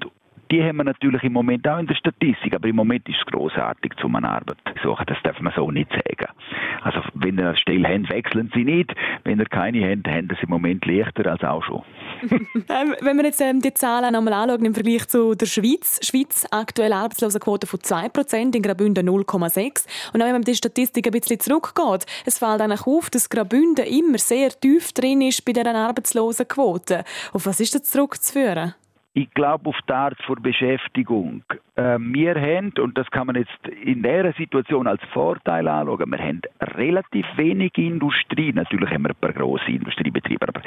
die 0.52 0.64
haben 0.64 0.78
wir 0.78 0.84
natürlich 0.84 1.24
im 1.24 1.34
Moment 1.34 1.68
auch 1.68 1.80
in 1.80 1.88
der 1.88 1.96
Statistik, 1.96 2.56
aber 2.56 2.68
im 2.68 2.76
Moment 2.76 3.08
ist 3.10 3.18
es 3.20 3.26
großartig, 3.32 3.94
zum 4.00 4.16
eine 4.16 4.30
Arbeit 4.30 4.58
zu 4.66 4.90
suchen. 4.90 5.06
Das 5.08 5.18
darf 5.24 5.40
man 5.40 5.54
so 5.56 5.72
nicht 5.72 5.90
sagen. 5.92 6.32
Also 6.82 7.02
wenn 7.16 7.38
ihr 7.38 7.50
eine 7.50 7.58
Stelle 7.58 7.88
habt, 7.88 8.10
wechseln 8.10 8.52
sie 8.54 8.64
nicht. 8.64 8.94
Wenn 9.24 9.40
ihr 9.40 9.46
keine 9.46 9.90
habt, 9.90 10.08
haben 10.08 10.30
sie 10.30 10.44
im 10.44 10.50
Moment 10.50 10.86
leichter 10.86 11.32
als 11.32 11.44
auch 11.44 11.64
schon. 11.64 11.84
Ähm, 12.68 12.96
wenn 13.02 13.18
wir 13.18 13.26
jetzt 13.26 13.42
ähm, 13.42 13.62
die 13.62 13.74
Zahlen 13.74 14.14
nochmal 14.14 14.34
anschauen 14.34 14.66
im 14.66 14.74
Vergleich 14.74 15.08
zu 15.08 15.36
der 15.36 15.46
Schweiz. 15.46 16.00
Schweiz 16.02 16.48
aktuelle 16.52 16.96
Arbeitslosenquote 16.96 17.68
von 17.68 17.80
2%, 17.80 18.56
in 18.56 18.62
Graubünden 18.62 19.08
0,6%. 19.08 19.86
Und 20.14 20.22
auch 20.22 20.26
wenn 20.26 20.34
man 20.34 20.42
die 20.42 20.56
Statistik 20.56 21.06
ein 21.06 21.12
bisschen 21.12 21.40
zurückgeht, 21.40 22.06
es 22.26 22.40
fällt 22.40 22.62
eigentlich 22.62 22.88
auf, 22.88 23.10
dass 23.10 23.30
Graubünden 23.30 23.86
immer 23.86 24.18
sehr 24.18 24.50
tief 24.50 24.94
drin 24.94 25.22
ist 25.22 25.46
bei 25.46 25.54
dieser 25.54 25.76
Arbeitslosenquote. 25.76 27.04
Auf 27.34 27.46
was 27.46 27.60
ist 27.60 27.76
das 27.76 27.84
zurückzuführen? 27.84 28.74
Ich 29.18 29.34
glaube 29.34 29.70
auf 29.70 29.78
die 29.88 29.94
Art 29.94 30.18
der 30.28 30.36
Beschäftigung. 30.42 31.42
Äh, 31.78 31.98
wir 32.00 32.36
haben, 32.36 32.74
und 32.82 32.98
das 32.98 33.10
kann 33.12 33.28
man 33.28 33.38
jetzt 33.38 33.66
in 33.82 34.04
dieser 34.04 34.34
Situation 34.34 34.88
als 34.88 35.02
Vorteil 35.14 35.70
anschauen, 35.70 36.12
wir 36.12 36.20
haben 36.20 36.42
relativ 36.76 37.26
wenig 37.38 37.78
Industrie. 37.78 38.52
Natürlich 38.52 38.90
haben 38.90 39.04
wir 39.04 39.12
ein 39.12 39.16
paar 39.22 39.32
grosse 39.32 39.72
Industriebetriebe, 39.72 40.46
aber 40.46 40.62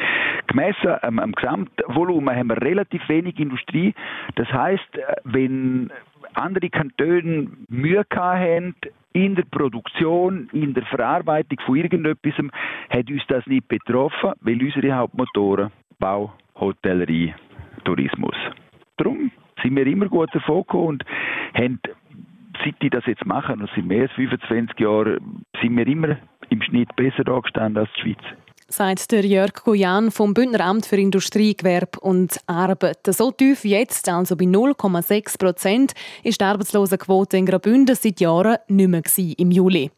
gemessen 0.46 0.96
am, 1.02 1.18
am 1.18 1.32
Gesamtvolumen 1.32 2.34
haben 2.34 2.48
wir 2.48 2.62
relativ 2.62 3.06
wenig 3.10 3.38
Industrie. 3.38 3.92
Das 4.36 4.50
heißt, 4.50 4.96
äh, 4.96 5.16
wenn 5.24 5.92
andere 6.32 6.70
Kantone 6.70 7.48
Mühe 7.68 8.04
haben, 8.14 8.74
in 9.12 9.34
der 9.34 9.44
Produktion, 9.44 10.48
in 10.54 10.72
der 10.72 10.86
Verarbeitung 10.86 11.58
von 11.66 11.76
irgendetwas, 11.76 12.32
hat 12.88 13.10
uns 13.10 13.22
das 13.28 13.46
nicht 13.46 13.68
betroffen, 13.68 14.32
weil 14.40 14.62
unsere 14.62 14.92
Hauptmotoren 14.92 15.70
Bau, 15.98 16.32
Hotellerie, 16.58 17.34
Tourismus. 17.84 18.36
Darum 18.96 19.30
sind 19.62 19.76
wir 19.76 19.86
immer 19.86 20.06
gut 20.06 20.34
davon 20.34 20.64
und 20.70 21.04
haben, 21.54 21.80
seit 22.64 22.74
ich 22.80 22.90
das 22.90 23.06
jetzt 23.06 23.26
mache, 23.26 23.52
und 23.52 23.68
seit 23.74 23.84
mehr 23.84 24.02
als 24.02 24.12
25 24.12 24.78
Jahren, 24.78 25.44
sind 25.60 25.76
wir 25.76 25.86
immer 25.86 26.16
im 26.50 26.62
Schnitt 26.62 26.94
besser 26.96 27.28
angestanden 27.28 27.82
als 27.82 27.90
die 27.96 28.00
Schweiz 28.00 28.24
sagt 28.70 29.12
der 29.12 29.24
Jörg 29.24 29.54
Goyan 29.64 30.10
vom 30.10 30.34
Bündneramt 30.34 30.84
für 30.84 30.96
Industrie, 30.96 31.56
Gewerbe 31.56 32.00
und 32.00 32.38
Arbeit. 32.46 32.98
So 33.06 33.30
tief 33.30 33.64
jetzt, 33.64 34.08
also 34.10 34.36
bei 34.36 34.44
0,6 34.44 35.38
Prozent, 35.38 35.92
ist 36.22 36.40
die 36.40 36.44
Arbeitslosenquote 36.44 37.38
in 37.38 37.46
Graubünden 37.46 37.96
seit 37.96 38.20
Jahren 38.20 38.58
nicht 38.68 38.88
mehr 38.88 39.02
im 39.38 39.50
Juli. 39.50 39.90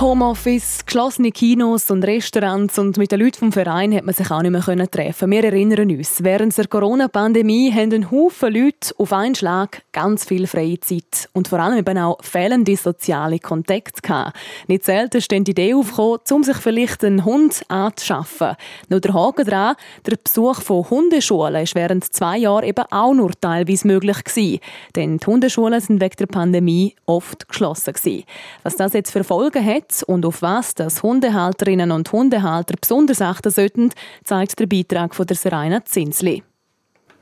Homeoffice, 0.00 0.86
geschlossene 0.86 1.32
Kinos 1.32 1.90
und 1.90 2.04
Restaurants 2.04 2.78
und 2.78 2.96
mit 2.98 3.10
den 3.10 3.18
Leuten 3.18 3.38
vom 3.38 3.52
Verein 3.52 3.92
hat 3.92 4.04
man 4.04 4.14
sich 4.14 4.30
auch 4.30 4.42
nicht 4.42 4.52
mehr 4.52 4.88
treffen. 4.88 5.28
Wir 5.28 5.42
erinnern 5.42 5.90
uns, 5.90 6.22
während 6.22 6.56
der 6.56 6.68
Corona-Pandemie 6.68 7.72
haben 7.72 7.92
ein 7.92 8.10
Haufen 8.12 8.54
Leute 8.54 8.94
auf 8.96 9.12
einen 9.12 9.34
Schlag 9.34 9.82
ganz 9.90 10.24
viel 10.24 10.46
freie 10.46 10.78
Zeit 10.78 11.28
und 11.32 11.48
vor 11.48 11.58
allem 11.58 11.78
eben 11.78 11.98
auch 11.98 12.22
fehlende 12.22 12.76
soziale 12.76 13.40
Kontakte 13.40 14.00
gehabt. 14.00 14.36
Nicht 14.68 14.84
selten 14.84 15.20
stehen 15.20 15.42
die 15.42 15.50
Idee 15.50 15.74
aufgekommen, 15.74 16.20
um 16.30 16.44
sich 16.44 16.58
vielleicht 16.58 17.02
einen 17.02 17.24
Hund 17.24 17.62
anzuschaffen. 17.66 18.54
Nur 18.88 19.00
der 19.00 19.14
Haken 19.14 19.46
dran, 19.46 19.74
der 20.06 20.16
Besuch 20.16 20.62
von 20.62 20.88
Hundeschulen 20.88 21.64
ist 21.64 21.74
während 21.74 22.04
zwei 22.04 22.38
Jahren 22.38 22.64
eben 22.64 22.84
auch 22.92 23.14
nur 23.14 23.32
teilweise 23.40 23.88
möglich 23.88 24.22
gewesen. 24.22 24.60
Denn 24.94 25.18
die 25.18 25.26
Hundeschulen 25.26 25.80
sind 25.80 26.00
wegen 26.00 26.16
der 26.20 26.26
Pandemie 26.26 26.94
oft 27.04 27.48
geschlossen 27.48 27.94
gewesen. 27.94 28.22
Was 28.62 28.76
das 28.76 28.92
jetzt 28.92 29.10
für 29.10 29.24
Folgen 29.24 29.66
hat, 29.66 29.87
hat 29.88 30.02
und 30.04 30.24
auf 30.26 30.42
was 30.42 30.74
das 30.74 31.02
Hundehalterinnen 31.02 31.90
und 31.90 32.10
Hundehalter 32.12 32.74
besonders 32.80 33.20
achten 33.20 33.50
sollten, 33.50 33.90
zeigt 34.24 34.58
der 34.58 34.66
Beitrag 34.66 35.14
von 35.14 35.26
der 35.26 35.36
Serena 35.36 35.84
Zinsli. 35.84 36.42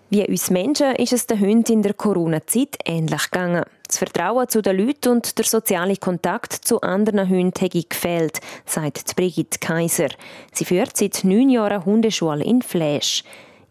Wie 0.08 0.24
uns 0.24 0.50
Menschen 0.50 0.94
ist 0.96 1.12
es 1.12 1.26
den 1.26 1.40
Hunden 1.40 1.72
in 1.72 1.82
der 1.82 1.94
Corona-Zeit 1.94 2.78
ähnlich 2.84 3.30
gegangen. 3.30 3.64
Das 3.88 3.98
Vertrauen 3.98 4.48
zu 4.48 4.62
den 4.62 4.78
Leuten 4.78 5.08
und 5.10 5.36
der 5.36 5.44
soziale 5.44 5.96
Kontakt 5.96 6.52
zu 6.52 6.80
anderen 6.80 7.28
Hunden 7.28 7.58
hätte 7.58 7.82
gefehlt, 7.82 8.40
sagt 8.64 9.16
Brigitte 9.16 9.58
Kaiser. 9.58 10.08
Sie 10.52 10.64
führt 10.64 10.96
seit 10.96 11.24
neun 11.24 11.50
Jahren 11.50 11.84
Hundeschule 11.84 12.44
in 12.44 12.62
Fläsch. 12.62 13.24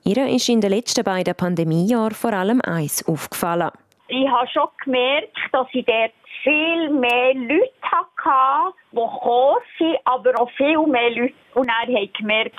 Ihr 0.03 0.27
ist 0.27 0.49
in 0.49 0.59
den 0.59 0.71
letzten 0.71 1.05
beiden 1.05 1.35
Pandemiejahren 1.35 2.13
vor 2.13 2.33
allem 2.33 2.61
eins 2.61 3.05
aufgefallen. 3.07 3.71
Ich 4.07 4.27
habe 4.27 4.47
schon 4.49 4.67
gemerkt, 4.83 5.35
dass 5.51 5.67
ich 5.71 5.85
dort 5.85 6.11
viel 6.45 6.89
mehr 6.91 7.33
Leute 7.33 7.71
hatte, 7.81 8.75
die 8.91 8.95
gekommen 8.95 9.61
sind, 9.77 9.97
aber 10.05 10.39
auch 10.39 10.49
viel 10.51 10.79
mehr 10.87 11.09
Leute. 11.09 11.33
Und 11.55 11.67
er 11.67 12.01
hat 12.01 12.13
gemerkt, 12.13 12.55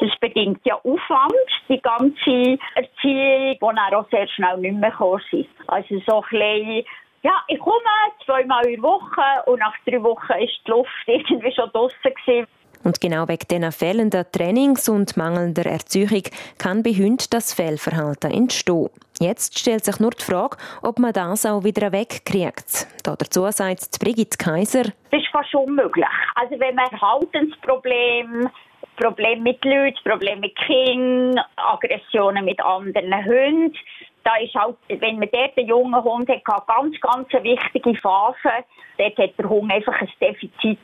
das 0.00 0.10
bedingt 0.20 0.60
ja 0.64 0.76
Aufwand, 0.76 1.32
die 1.68 1.80
ganze 1.80 2.58
Erziehung, 2.74 3.56
wo 3.60 3.70
er 3.70 3.98
auch 3.98 4.08
sehr 4.10 4.28
schnell 4.28 4.58
nicht 4.58 4.76
mehr 4.76 4.90
gekommen 4.90 5.22
sind. 5.30 5.48
Also 5.66 5.98
so 6.06 6.22
ein 6.30 6.84
ja, 7.24 7.40
ich 7.46 7.58
komme 7.60 7.78
zweimal 8.26 8.66
in 8.66 8.82
der 8.82 8.82
Woche 8.82 9.22
und 9.46 9.60
nach 9.60 9.74
drei 9.86 10.02
Wochen 10.02 10.32
ist 10.40 10.60
die 10.66 10.70
Luft 10.70 10.90
irgendwie 11.06 11.52
schon 11.52 11.70
draußen 11.70 11.96
gewesen. 12.02 12.48
Und 12.84 13.00
genau 13.00 13.28
wegen 13.28 13.46
diesen 13.48 13.72
fehlenden 13.72 14.24
Trainings 14.32 14.88
und 14.88 15.16
mangelnder 15.16 15.66
Erziehung 15.66 16.22
kann 16.58 16.82
bei 16.82 16.90
Hunden 16.90 17.26
das 17.30 17.54
Fehlverhalten 17.54 18.32
entstehen. 18.32 18.90
Jetzt 19.20 19.58
stellt 19.58 19.84
sich 19.84 20.00
nur 20.00 20.10
die 20.10 20.24
Frage, 20.24 20.56
ob 20.82 20.98
man 20.98 21.12
das 21.12 21.46
auch 21.46 21.62
wieder 21.62 21.92
wegkriegt. 21.92 22.88
Dazu 23.04 23.48
sagt 23.50 23.98
Brigitte 24.00 24.36
Kaiser. 24.36 24.84
Das 25.10 25.20
ist 25.20 25.28
fast 25.30 25.54
unmöglich. 25.54 26.06
Also 26.34 26.58
wenn 26.58 26.74
man 26.74 26.88
Verhaltensprobleme 26.88 28.50
Probleme 28.96 29.42
mit 29.42 29.64
Leuten, 29.64 29.98
Probleme 30.04 30.42
mit 30.42 30.56
Kindern, 30.56 31.44
Aggressionen 31.56 32.44
mit 32.44 32.60
anderen 32.60 33.24
Hunden. 33.24 33.76
Da 34.24 34.36
ist 34.36 34.54
halt, 34.54 34.76
wenn 34.88 35.18
man 35.18 35.28
dort 35.32 35.56
einen 35.56 35.68
jungen 35.68 36.04
Hund 36.04 36.28
hat, 36.28 36.44
ganz, 36.44 37.00
ganz 37.00 37.34
eine 37.34 37.44
wichtige 37.44 37.94
Phase. 38.00 38.64
Dort 38.98 39.18
hat 39.18 39.38
der 39.38 39.48
Hund 39.48 39.72
einfach 39.72 40.00
ein 40.00 40.10
Defizit, 40.20 40.78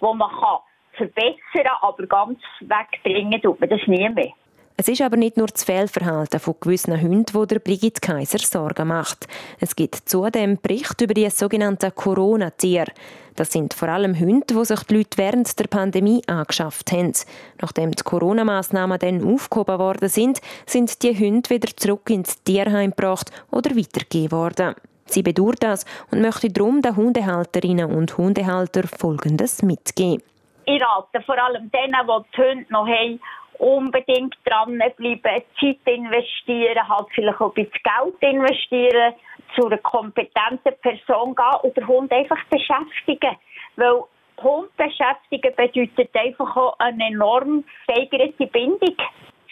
das 0.00 0.14
man 0.14 0.30
kann 0.30 0.58
verbessern, 1.02 1.72
aber 1.80 2.06
ganz 2.06 2.38
wegbringen 2.60 3.40
tut 3.40 3.60
man 3.60 3.68
das 3.68 3.80
nie 3.86 4.08
mehr. 4.08 4.32
Es 4.76 4.88
ist 4.88 5.02
aber 5.02 5.16
nicht 5.16 5.36
nur 5.36 5.48
das 5.48 5.64
Fehlverhalten 5.64 6.40
von 6.40 6.54
gewissen 6.58 7.00
Hunden, 7.00 7.34
wo 7.34 7.44
der 7.44 7.58
Brigitte 7.58 8.00
Kaiser 8.00 8.38
Sorgen 8.38 8.88
macht. 8.88 9.28
Es 9.60 9.76
gibt 9.76 10.08
zudem 10.08 10.58
Berichte 10.60 11.04
über 11.04 11.14
die 11.14 11.28
sogenannten 11.28 11.94
Corona-Tiere. 11.94 12.90
Das 13.36 13.52
sind 13.52 13.74
vor 13.74 13.88
allem 13.88 14.18
Hunde, 14.18 14.46
die 14.48 14.64
sich 14.64 14.82
die 14.84 14.96
Leute 14.96 15.18
während 15.18 15.58
der 15.58 15.66
Pandemie 15.66 16.22
angeschafft 16.26 16.90
haben. 16.90 17.12
Nachdem 17.60 17.92
die 17.92 18.02
Corona-Massnahmen 18.02 18.98
dann 18.98 19.24
aufgehoben 19.24 19.78
worden 19.78 20.08
sind, 20.08 20.40
sind 20.66 21.02
die 21.02 21.18
Hunde 21.18 21.50
wieder 21.50 21.68
zurück 21.76 22.08
ins 22.10 22.42
Tierheim 22.42 22.90
gebracht 22.90 23.30
oder 23.50 23.76
weitergegeben 23.76 24.32
worden. 24.32 24.74
Sie 25.06 25.22
bedauert 25.22 25.62
das 25.62 25.84
und 26.10 26.22
möchte 26.22 26.50
darum 26.50 26.80
den 26.80 26.96
Hundehalterinnen 26.96 27.92
und 27.92 28.16
Hundehalter 28.16 28.84
Folgendes 28.88 29.62
mitgeben 29.62 30.22
ich 30.64 30.82
rate 30.82 31.20
vor 31.22 31.42
allem 31.42 31.70
denen, 31.70 31.96
die 32.02 32.36
die 32.36 32.42
Hunde 32.42 32.66
noch 32.70 32.86
haben, 32.86 33.20
unbedingt 33.58 34.36
dranbleiben, 34.44 35.42
Zeit 35.60 35.78
investieren, 35.84 36.88
halt 36.88 37.06
vielleicht 37.14 37.40
auch 37.40 37.54
ein 37.54 37.64
bisschen 37.64 37.80
Geld 37.84 38.34
investieren, 38.34 39.14
zu 39.54 39.66
einer 39.66 39.78
kompetenten 39.78 40.74
Person 40.80 41.34
gehen 41.34 41.60
und 41.62 41.76
den 41.76 41.86
Hund 41.86 42.12
einfach 42.12 42.42
beschäftigen. 42.50 43.36
Weil 43.76 44.04
Hund 44.42 44.76
beschäftigen 44.76 45.54
bedeutet 45.54 46.16
einfach 46.16 46.56
auch 46.56 46.78
eine 46.78 47.06
enorm 47.06 47.64
steigerte 47.84 48.46
Bindung 48.46 48.96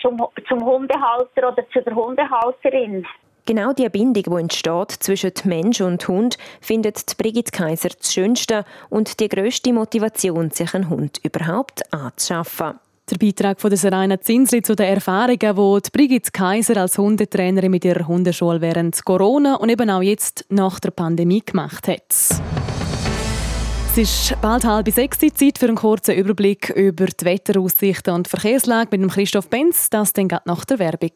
zum, 0.00 0.26
zum 0.49 0.64
Hundehalter 0.64 1.52
oder 1.52 1.69
zu 1.71 1.83
der 1.83 1.95
Hundehalterin. 1.95 3.07
Genau 3.50 3.73
die 3.73 3.88
Bindung, 3.88 4.23
die 4.23 4.40
entsteht 4.42 4.92
zwischen 5.00 5.33
Mensch 5.42 5.80
und 5.80 6.07
Hund, 6.07 6.38
findet 6.61 7.16
Brigitte 7.19 7.50
Kaiser 7.50 7.88
das 7.88 8.14
Schönste 8.14 8.64
und 8.90 9.19
die 9.19 9.28
grösste 9.28 9.73
Motivation, 9.73 10.52
sich 10.52 10.73
einen 10.73 10.88
Hund 10.88 11.19
überhaupt 11.25 11.83
anzuschaffen. 11.92 12.78
Der 13.11 13.16
Beitrag 13.16 13.61
von 13.61 13.71
der 13.71 13.76
Serena 13.76 14.21
Zinsli 14.21 14.62
zu 14.62 14.76
den 14.76 14.87
Erfahrungen, 14.87 15.80
die 15.85 15.90
Brigitte 15.90 16.30
Kaiser 16.30 16.76
als 16.76 16.97
Hundetrainerin 16.97 17.73
mit 17.73 17.85
ihrer 17.85 18.07
Hundeschule 18.07 18.61
während 18.61 19.04
Corona 19.04 19.57
und 19.57 19.69
eben 19.69 19.90
auch 19.90 20.02
jetzt 20.02 20.45
nach 20.49 20.78
der 20.78 20.92
Pandemie 20.92 21.42
gemacht 21.45 21.88
hat. 21.88 22.04
Es 22.09 23.99
ist 23.99 24.40
bald 24.40 24.64
halb 24.64 24.88
sechs 24.90 25.19
Zeit 25.19 25.59
für 25.59 25.66
einen 25.66 25.75
kurzen 25.75 26.14
Überblick 26.14 26.71
über 26.71 27.07
die 27.07 27.25
Wetteraussichten 27.25 28.14
und 28.14 28.28
Verkehrslage 28.28 28.90
mit 28.92 29.02
dem 29.02 29.11
Christoph 29.11 29.49
Benz. 29.49 29.90
Das 29.90 30.12
dann 30.12 30.28
nach 30.45 30.64
der 30.64 30.78
Werbung. 30.78 31.11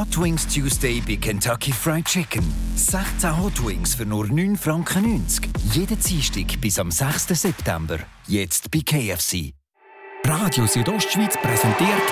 Hot 0.00 0.16
Wings 0.16 0.46
Tuesday 0.46 1.02
bei 1.06 1.16
Kentucky 1.16 1.72
Fried 1.72 2.06
Chicken. 2.06 2.42
16 2.74 3.38
Hot 3.38 3.62
Wings 3.62 3.94
für 3.94 4.06
nur 4.06 4.24
9,90 4.24 4.56
Franken. 4.56 5.52
Jeden 5.74 6.00
Dienstag 6.00 6.58
bis 6.58 6.78
am 6.78 6.90
6. 6.90 7.38
September. 7.38 7.98
Jetzt 8.26 8.70
bei 8.70 8.80
KFC. 8.80 9.52
Radio 10.24 10.66
Südostschweiz 10.66 11.36
präsentiert 11.42 12.02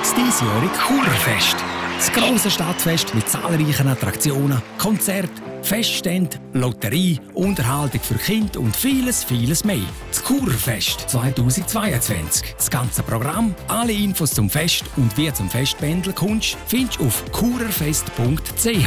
das 0.00 0.14
diesjährige 0.14 0.72
Kurfest. 0.78 1.56
Das 1.96 2.12
grosse 2.12 2.50
Stadtfest 2.50 3.14
mit 3.14 3.28
zahlreichen 3.28 3.88
Attraktionen, 3.88 4.60
Konzerten, 4.78 5.42
Feststände, 5.62 6.38
Lotterie, 6.52 7.18
Unterhaltung 7.34 8.00
für 8.00 8.16
Kinder 8.16 8.60
und 8.60 8.76
vieles, 8.76 9.24
vieles 9.24 9.64
mehr. 9.64 9.86
Das 10.10 10.22
Kurfest 10.22 11.08
2022. 11.08 12.54
Das 12.56 12.70
ganze 12.70 13.02
Programm, 13.02 13.54
alle 13.68 13.92
Infos 13.92 14.32
zum 14.32 14.50
Fest 14.50 14.84
und 14.96 15.16
wie 15.16 15.32
zum 15.32 15.48
Fest 15.48 15.78
pendeln 15.78 16.14
kannst, 16.14 16.56
findest 16.66 17.00
du 17.00 17.06
auf 17.06 17.24
kurerfest.ch. 17.32 18.86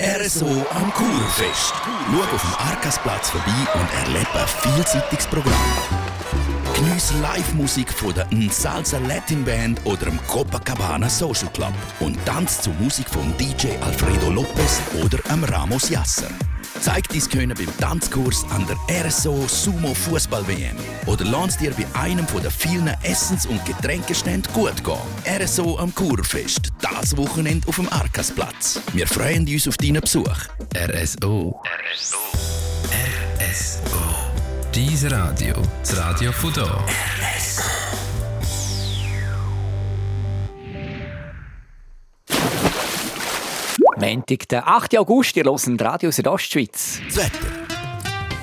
RSO 0.00 0.46
am 0.46 0.92
Kurfest. 0.94 1.74
Schau 2.10 2.34
auf 2.34 2.42
dem 2.42 2.66
Arkasplatz 2.68 3.30
vorbei 3.30 3.52
und 3.74 4.06
erlebe 4.06 4.32
ein 4.32 4.74
vielseitiges 4.74 5.26
Programm. 5.26 5.54
Genieß 6.80 7.12
Live-Musik 7.20 7.92
von 7.92 8.14
der 8.14 8.26
Salsa 8.50 8.96
Latin 9.06 9.44
Band 9.44 9.78
oder 9.84 10.06
dem 10.06 10.18
Copacabana 10.26 11.10
Social 11.10 11.50
Club 11.52 11.74
und 12.00 12.16
tanz 12.24 12.62
zur 12.62 12.72
Musik 12.80 13.06
von 13.10 13.36
DJ 13.36 13.76
Alfredo 13.82 14.30
Lopez 14.30 14.80
oder 15.04 15.18
am 15.28 15.44
Ramos 15.44 15.90
Yasser. 15.90 16.30
Zeig 16.80 17.06
dein 17.10 17.20
Können 17.20 17.54
beim 17.54 17.68
Tanzkurs 17.76 18.46
an 18.48 18.66
der 18.66 19.06
RSO 19.06 19.46
Sumo 19.46 19.92
Fußball 19.92 20.48
WM 20.48 20.76
oder 21.04 21.26
lernst 21.26 21.60
dir 21.60 21.72
bei 21.72 21.84
einem 22.00 22.26
von 22.26 22.40
den 22.40 22.50
vielen 22.50 22.88
Essens- 23.02 23.44
und 23.44 23.62
Getränkeständen 23.66 24.50
gut 24.54 24.82
gehen. 24.82 25.42
RSO 25.42 25.78
am 25.78 25.94
Kurfest, 25.94 26.70
das 26.80 27.14
Wochenende 27.14 27.68
auf 27.68 27.76
dem 27.76 27.92
Arkasplatz. 27.92 28.80
Wir 28.94 29.06
freuen 29.06 29.46
uns 29.46 29.68
auf 29.68 29.76
deinen 29.76 30.00
Besuch. 30.00 30.46
RSO. 30.74 31.60
RSO. 31.94 32.39
Diese 34.80 35.10
Radio, 35.10 35.54
das 35.80 35.96
Radio 35.98 36.32
von. 36.32 36.54
RSO. 36.54 36.72
Montag, 43.98 44.48
der 44.48 44.66
8. 44.66 44.96
August, 44.96 45.36
ihr 45.36 45.44
hört 45.44 45.82
Radio 45.82 46.10
Südostschweiz. 46.10 47.02
Das 47.04 47.18
Wetter. 47.18 47.46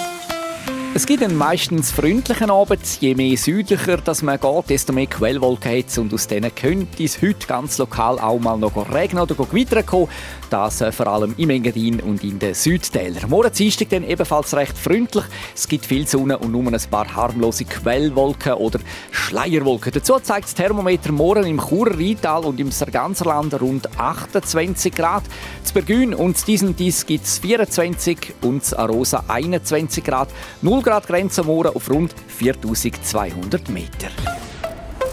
es 0.95 1.07
gibt 1.07 1.23
einen 1.23 1.35
meistens 1.35 1.91
freundlichen 1.91 2.51
Abend. 2.51 2.81
Je 3.01 3.15
mehr 3.15 3.35
südlicher 3.35 3.97
dass 3.97 4.21
man 4.21 4.39
geht, 4.39 4.69
desto 4.69 4.93
mehr 4.93 5.07
Quellwolken 5.07 5.75
hat 5.75 5.97
und 5.97 6.13
aus 6.13 6.27
denen 6.27 6.53
könnte 6.53 7.03
es 7.03 7.19
heute 7.19 7.47
ganz 7.47 7.79
lokal 7.79 8.19
auch 8.19 8.37
mal 8.37 8.59
noch 8.59 8.93
regnen 8.93 9.23
oder 9.23 9.35
weiterkommen. 9.39 10.07
Das 10.51 10.81
äh, 10.81 10.91
vor 10.91 11.07
allem 11.07 11.33
im 11.37 11.49
Engadin 11.49 11.99
und 11.99 12.23
in 12.23 12.37
den 12.37 12.53
Südtälern. 12.53 13.27
Morgen 13.27 13.51
Dienstag 13.51 13.89
dann 13.89 14.07
ebenfalls 14.07 14.53
recht 14.53 14.77
freundlich. 14.77 15.23
Es 15.55 15.67
gibt 15.67 15.87
viel 15.87 16.07
Sonne 16.07 16.37
und 16.37 16.51
nur 16.51 16.71
ein 16.71 16.79
paar 16.91 17.07
harmlose 17.15 17.65
Quellwolken 17.65 18.53
oder 18.53 18.79
Schleierwolken. 19.09 19.93
Dazu 19.93 20.19
zeigt 20.19 20.45
das 20.45 20.53
Thermometer 20.53 21.11
morgen 21.11 21.45
im 21.45 21.59
Churer 21.59 21.97
Rheintal 21.97 22.45
und 22.45 22.59
im 22.59 22.69
Sarganserland 22.69 23.59
rund 23.59 23.99
28 23.99 24.93
Grad. 24.93 25.23
Zu 25.63 25.73
Bergün 25.73 26.13
und 26.13 26.45
diesen 26.45 26.75
dies 26.75 27.07
gibt 27.07 27.25
es 27.25 27.39
24 27.39 28.35
und 28.41 28.63
zu 28.63 28.77
Arosa 28.77 29.23
21 29.27 30.03
Grad. 30.03 30.29
0 30.61 30.82
Grad 30.83 31.07
Grenze 31.07 31.43
morgen 31.43 31.75
auf 31.75 31.89
rund 31.89 32.13
4200 32.27 33.69
Meter. 33.69 34.09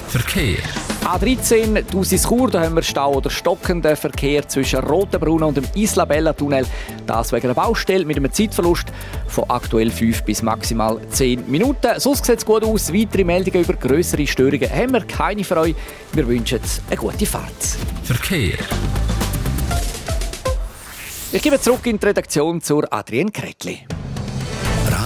Verkehr. 0.08 0.58
A13 1.04 1.82
Dusis 1.90 2.26
Chur, 2.26 2.50
da 2.50 2.62
haben 2.62 2.74
wir 2.74 2.82
Stau 2.82 3.14
oder 3.14 3.30
stockenden 3.30 3.96
Verkehr 3.96 4.46
zwischen 4.48 4.80
Rotenbrunn 4.80 5.44
und 5.44 5.56
dem 5.56 5.64
Isla 5.74 6.32
Tunnel. 6.32 6.66
Das 7.06 7.32
wegen 7.32 7.46
einer 7.46 7.54
Baustelle 7.54 8.04
mit 8.04 8.16
einem 8.16 8.32
Zeitverlust 8.32 8.88
von 9.28 9.44
aktuell 9.48 9.90
5 9.90 10.24
bis 10.24 10.42
maximal 10.42 11.00
10 11.08 11.48
Minuten. 11.50 11.98
Sonst 11.98 12.26
sieht 12.26 12.38
es 12.38 12.44
gut 12.44 12.64
aus. 12.64 12.92
Weitere 12.92 13.24
Meldungen 13.24 13.62
über 13.62 13.74
größere 13.74 14.26
Störungen 14.26 14.68
haben 14.68 14.92
wir 14.92 15.04
keine 15.04 15.44
für 15.44 15.58
euch. 15.58 15.74
Wir 16.12 16.26
wünschen 16.26 16.60
eine 16.88 16.96
gute 16.96 17.26
Fahrt. 17.26 17.78
Verkehr. 18.02 18.58
Ich 21.32 21.42
gebe 21.42 21.60
zurück 21.60 21.86
in 21.86 21.98
die 21.98 22.06
Redaktion 22.06 22.60
zur 22.60 22.92
Adrienne 22.92 23.30
Kretli. 23.30 23.86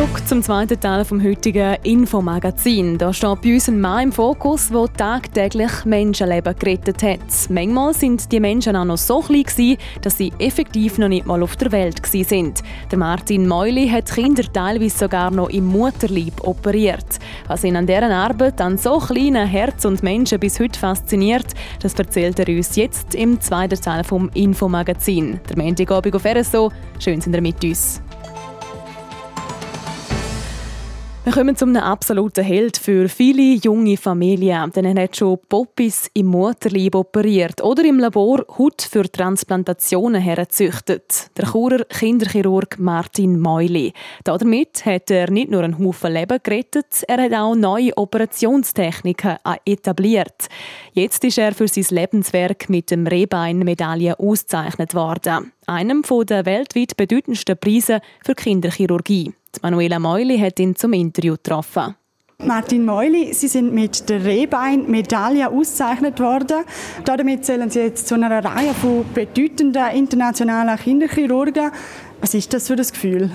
Zurück 0.00 0.26
zum 0.26 0.42
zweiten 0.42 0.80
Teil 0.80 1.04
vom 1.04 1.22
heutigen 1.22 1.76
Infomagazin. 1.82 2.96
Da 2.96 3.12
steht 3.12 3.42
bei 3.42 3.52
uns 3.52 3.68
ein 3.68 3.82
Mann 3.82 4.04
im 4.04 4.12
Fokus, 4.12 4.70
der 4.70 4.90
tagtäglich 4.94 5.84
Menschenleben 5.84 6.58
gerettet 6.58 7.02
hat. 7.02 7.20
Manchmal 7.50 7.92
sind 7.92 8.32
die 8.32 8.40
Menschen 8.40 8.76
auch 8.76 8.86
noch 8.86 8.96
so 8.96 9.20
klein 9.20 9.42
gewesen, 9.42 9.76
dass 10.00 10.16
sie 10.16 10.32
effektiv 10.38 10.96
noch 10.96 11.08
nicht 11.08 11.26
mal 11.26 11.42
auf 11.42 11.54
der 11.56 11.70
Welt 11.72 12.00
sind. 12.06 12.62
Der 12.90 12.98
Martin 12.98 13.46
Meuli 13.46 13.90
hat 13.90 14.10
Kinder 14.10 14.50
teilweise 14.50 14.96
sogar 14.96 15.30
noch 15.30 15.50
im 15.50 15.66
Mutterleib 15.66 16.44
operiert. 16.44 17.18
Was 17.46 17.64
ihn 17.64 17.76
an 17.76 17.86
dieser 17.86 18.10
Arbeit 18.10 18.58
an 18.62 18.78
so 18.78 19.00
kleinen 19.00 19.46
Herz 19.46 19.84
und 19.84 20.02
Menschen 20.02 20.40
bis 20.40 20.58
heute 20.60 20.78
fasziniert, 20.78 21.48
das 21.82 21.92
erzählt 21.92 22.38
er 22.38 22.48
uns 22.48 22.74
jetzt 22.74 23.14
im 23.14 23.38
zweiten 23.38 23.78
Teil 23.78 24.02
vom 24.04 24.30
Infomagazin. 24.32 25.40
Der 25.50 25.62
Montagabend 25.62 26.16
auf 26.16 26.24
RSO. 26.24 26.72
Schön 26.98 27.20
sind 27.20 27.34
ihr 27.34 27.42
mit 27.42 27.62
uns. 27.62 28.00
Wir 31.22 31.34
kommen 31.34 31.54
zu 31.54 31.66
einem 31.66 31.76
absoluten 31.76 32.42
Held 32.42 32.78
für 32.78 33.06
viele 33.10 33.56
junge 33.56 33.98
Familien. 33.98 34.72
Denn 34.72 34.86
er 34.86 35.04
hat 35.04 35.16
schon 35.16 35.38
Poppies 35.50 36.10
im 36.14 36.28
Mutterleib 36.28 36.94
operiert 36.94 37.62
oder 37.62 37.84
im 37.84 37.98
Labor 37.98 38.42
Haut 38.56 38.80
für 38.80 39.02
Transplantationen 39.02 40.22
hergezüchtet. 40.22 41.30
Der 41.36 41.44
Churer 41.44 41.84
Kinderchirurg 41.84 42.78
Martin 42.78 43.38
Meuli. 43.38 43.92
Damit 44.24 44.86
hat 44.86 45.10
er 45.10 45.30
nicht 45.30 45.50
nur 45.50 45.62
einen 45.62 45.78
Haufen 45.78 46.14
Leben 46.14 46.38
gerettet, 46.42 47.04
er 47.06 47.22
hat 47.22 47.34
auch 47.34 47.54
neue 47.54 47.94
Operationstechniken 47.98 49.36
etabliert. 49.66 50.48
Jetzt 50.94 51.22
ist 51.24 51.36
er 51.36 51.52
für 51.52 51.68
sein 51.68 51.84
Lebenswerk 51.90 52.70
mit 52.70 52.90
dem 52.90 53.06
Rehbein-Medaille 53.06 54.18
ausgezeichnet 54.18 54.94
worden. 54.94 55.52
Einem 55.66 56.02
der 56.02 56.46
weltweit 56.46 56.96
bedeutendsten 56.96 57.58
Preise 57.58 58.00
für 58.24 58.34
Kinderchirurgie. 58.34 59.34
Manuela 59.62 59.98
Meuli 59.98 60.38
hat 60.38 60.58
ihn 60.60 60.76
zum 60.76 60.92
Interview 60.92 61.34
getroffen. 61.34 61.94
Martin 62.38 62.84
Meuli, 62.86 63.34
Sie 63.34 63.48
sind 63.48 63.74
mit 63.74 64.08
der 64.08 64.24
Rehbein-Medaille 64.24 65.50
ausgezeichnet 65.50 66.18
worden. 66.20 66.64
Damit 67.04 67.44
zählen 67.44 67.68
Sie 67.68 67.80
jetzt 67.80 68.08
zu 68.08 68.14
einer 68.14 68.42
Reihe 68.42 68.72
von 68.72 69.04
bedeutenden 69.12 69.90
internationalen 69.94 70.78
Kinderchirurgen. 70.78 71.70
Was 72.20 72.32
ist 72.34 72.54
das 72.54 72.66
für 72.66 72.76
das 72.76 72.92
Gefühl? 72.92 73.30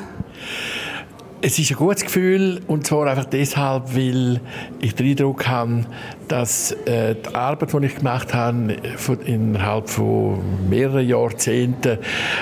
Es 1.41 1.59
ist 1.59 1.69
ein 1.69 1.77
gutes 1.77 2.03
Gefühl 2.05 2.61
und 2.65 2.87
zwar 2.87 3.05
einfach 3.05 3.25
deshalb, 3.25 3.95
weil 3.95 4.39
ich 4.79 4.95
den 4.95 5.09
Eindruck 5.11 5.45
habe, 5.47 5.85
dass 6.27 6.71
äh, 6.85 7.15
die 7.15 7.35
Arbeit, 7.35 7.73
die 7.73 7.85
ich 7.85 7.95
gemacht 7.95 8.33
habe, 8.33 8.77
von, 8.97 9.19
innerhalb 9.21 9.89
von 9.89 10.39
mehreren 10.69 11.07
Jahrzehnten 11.07 11.99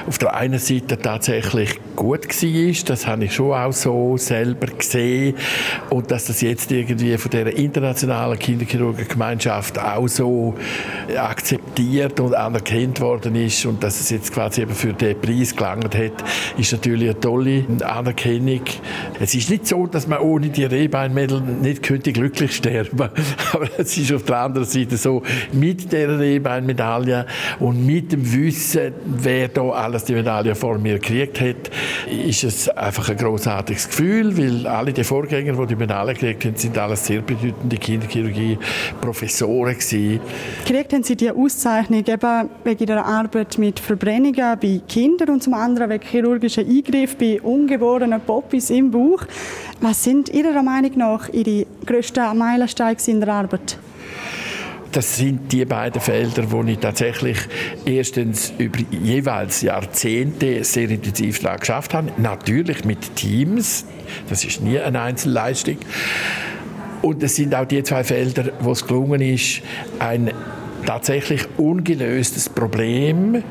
auf 0.07 0.17
der 0.17 0.33
einen 0.35 0.59
Seite 0.59 0.97
tatsächlich 0.97 1.79
gut 1.95 2.25
war. 2.27 2.73
Das 2.85 3.07
habe 3.07 3.25
ich 3.25 3.33
schon 3.33 3.53
auch 3.53 3.73
so 3.73 4.17
selber 4.17 4.67
gesehen. 4.67 5.35
Und 5.89 6.11
dass 6.11 6.25
das 6.25 6.41
jetzt 6.41 6.71
irgendwie 6.71 7.17
von 7.17 7.31
der 7.31 7.55
internationalen 7.55 8.37
Kinderchirurgengemeinschaft 8.37 9.79
auch 9.79 10.07
so 10.07 10.55
akzeptiert 11.15 12.19
und 12.19 12.35
anerkannt 12.35 13.01
worden 13.01 13.35
ist 13.35 13.65
und 13.65 13.83
dass 13.83 13.99
es 13.99 14.09
jetzt 14.09 14.33
quasi 14.33 14.61
eben 14.61 14.73
für 14.73 14.93
den 14.93 15.19
Preis 15.19 15.55
gelangt 15.55 15.95
hat, 15.95 16.23
ist 16.57 16.71
natürlich 16.71 17.09
eine 17.09 17.19
tolle 17.19 17.65
Anerkennung. 17.83 18.61
Es 19.19 19.35
ist 19.35 19.49
nicht 19.49 19.67
so, 19.67 19.87
dass 19.87 20.07
man 20.07 20.19
ohne 20.19 20.49
die 20.49 20.65
Rehbeinmädel 20.65 21.41
nicht 21.41 21.83
könnte 21.83 22.13
glücklich 22.13 22.55
sterben. 22.55 23.09
Aber 23.53 23.72
es 23.77 23.97
ist 23.97 24.11
auf 24.13 24.23
der 24.23 24.37
anderen 24.37 24.67
Seite 24.67 24.97
so, 24.97 25.21
mit 25.51 25.91
der 25.91 26.19
Rehbeinmedaille 26.19 27.25
und 27.59 27.85
mit 27.85 28.11
dem 28.11 28.31
Wissen, 28.31 28.93
wer 29.05 29.47
da 29.47 29.69
alles 29.69 30.05
die 30.05 30.13
Medaille 30.13 30.55
vor 30.55 30.77
mir 30.77 30.99
gekriegt 30.99 31.41
hat, 31.41 31.71
ist 32.09 32.43
es 32.43 32.69
einfach 32.69 33.09
ein 33.09 33.17
großartiges 33.17 33.89
Gefühl, 33.89 34.37
weil 34.37 34.67
alle 34.67 34.93
die 34.93 35.03
Vorgänger, 35.03 35.53
die 35.53 35.67
die 35.67 35.75
Medaille 35.75 36.13
gekriegt 36.13 36.45
haben, 36.45 36.55
sind 36.55 36.77
alles 36.77 37.05
sehr 37.05 37.21
bedeutende 37.21 37.77
Kinderchirurgie-Professoren 37.77 39.73
gewesen. 39.73 40.19
Haben 40.93 41.03
Sie 41.03 41.15
die 41.15 41.31
Auszeichnung 41.31 42.03
eben 42.05 42.49
wegen 42.63 42.87
Ihrer 42.87 43.05
Arbeit 43.05 43.57
mit 43.57 43.79
Verbrennungen 43.79 44.59
bei 44.59 44.81
Kindern 44.87 45.29
und 45.31 45.43
zum 45.43 45.53
anderen 45.53 45.89
wegen 45.89 46.05
chirurgischen 46.05 46.67
Eingriffen 46.67 47.17
bei 47.19 47.41
ungeborenen 47.41 48.21
Poppies 48.21 48.69
im 48.69 48.91
Bauch. 48.91 49.23
Was 49.81 50.03
sind 50.03 50.29
Ihrer 50.29 50.61
Meinung 50.63 50.91
nach 50.97 51.29
Ihre 51.29 51.65
grössten 51.85 52.37
Meilensteine 52.37 52.97
in 53.07 53.19
der 53.19 53.29
Arbeit? 53.29 53.77
das 54.93 55.17
sind 55.17 55.51
die 55.51 55.65
beiden 55.65 55.99
Felder, 55.99 56.51
wo 56.51 56.63
ich 56.63 56.77
tatsächlich 56.77 57.37
erstens 57.83 58.53
über 58.57 58.79
jeweils 58.91 59.61
Jahrzehnte 59.61 60.63
sehr 60.63 60.89
intensiv 60.89 61.39
daran 61.39 61.59
geschafft 61.59 61.93
habe. 61.93 62.11
Natürlich 62.17 62.85
mit 62.85 63.15
Teams, 63.15 63.85
das 64.29 64.45
ist 64.45 64.61
nie 64.61 64.79
eine 64.79 65.01
Einzelleistung. 65.01 65.77
Und 67.01 67.21
es 67.23 67.35
sind 67.35 67.55
auch 67.55 67.65
die 67.65 67.83
zwei 67.83 68.03
Felder, 68.03 68.51
wo 68.59 68.71
es 68.71 68.85
gelungen 68.85 69.21
ist, 69.21 69.61
ein 69.99 70.31
tatsächlich 70.85 71.47
ungelöstes 71.57 72.47
Problem 72.49 73.43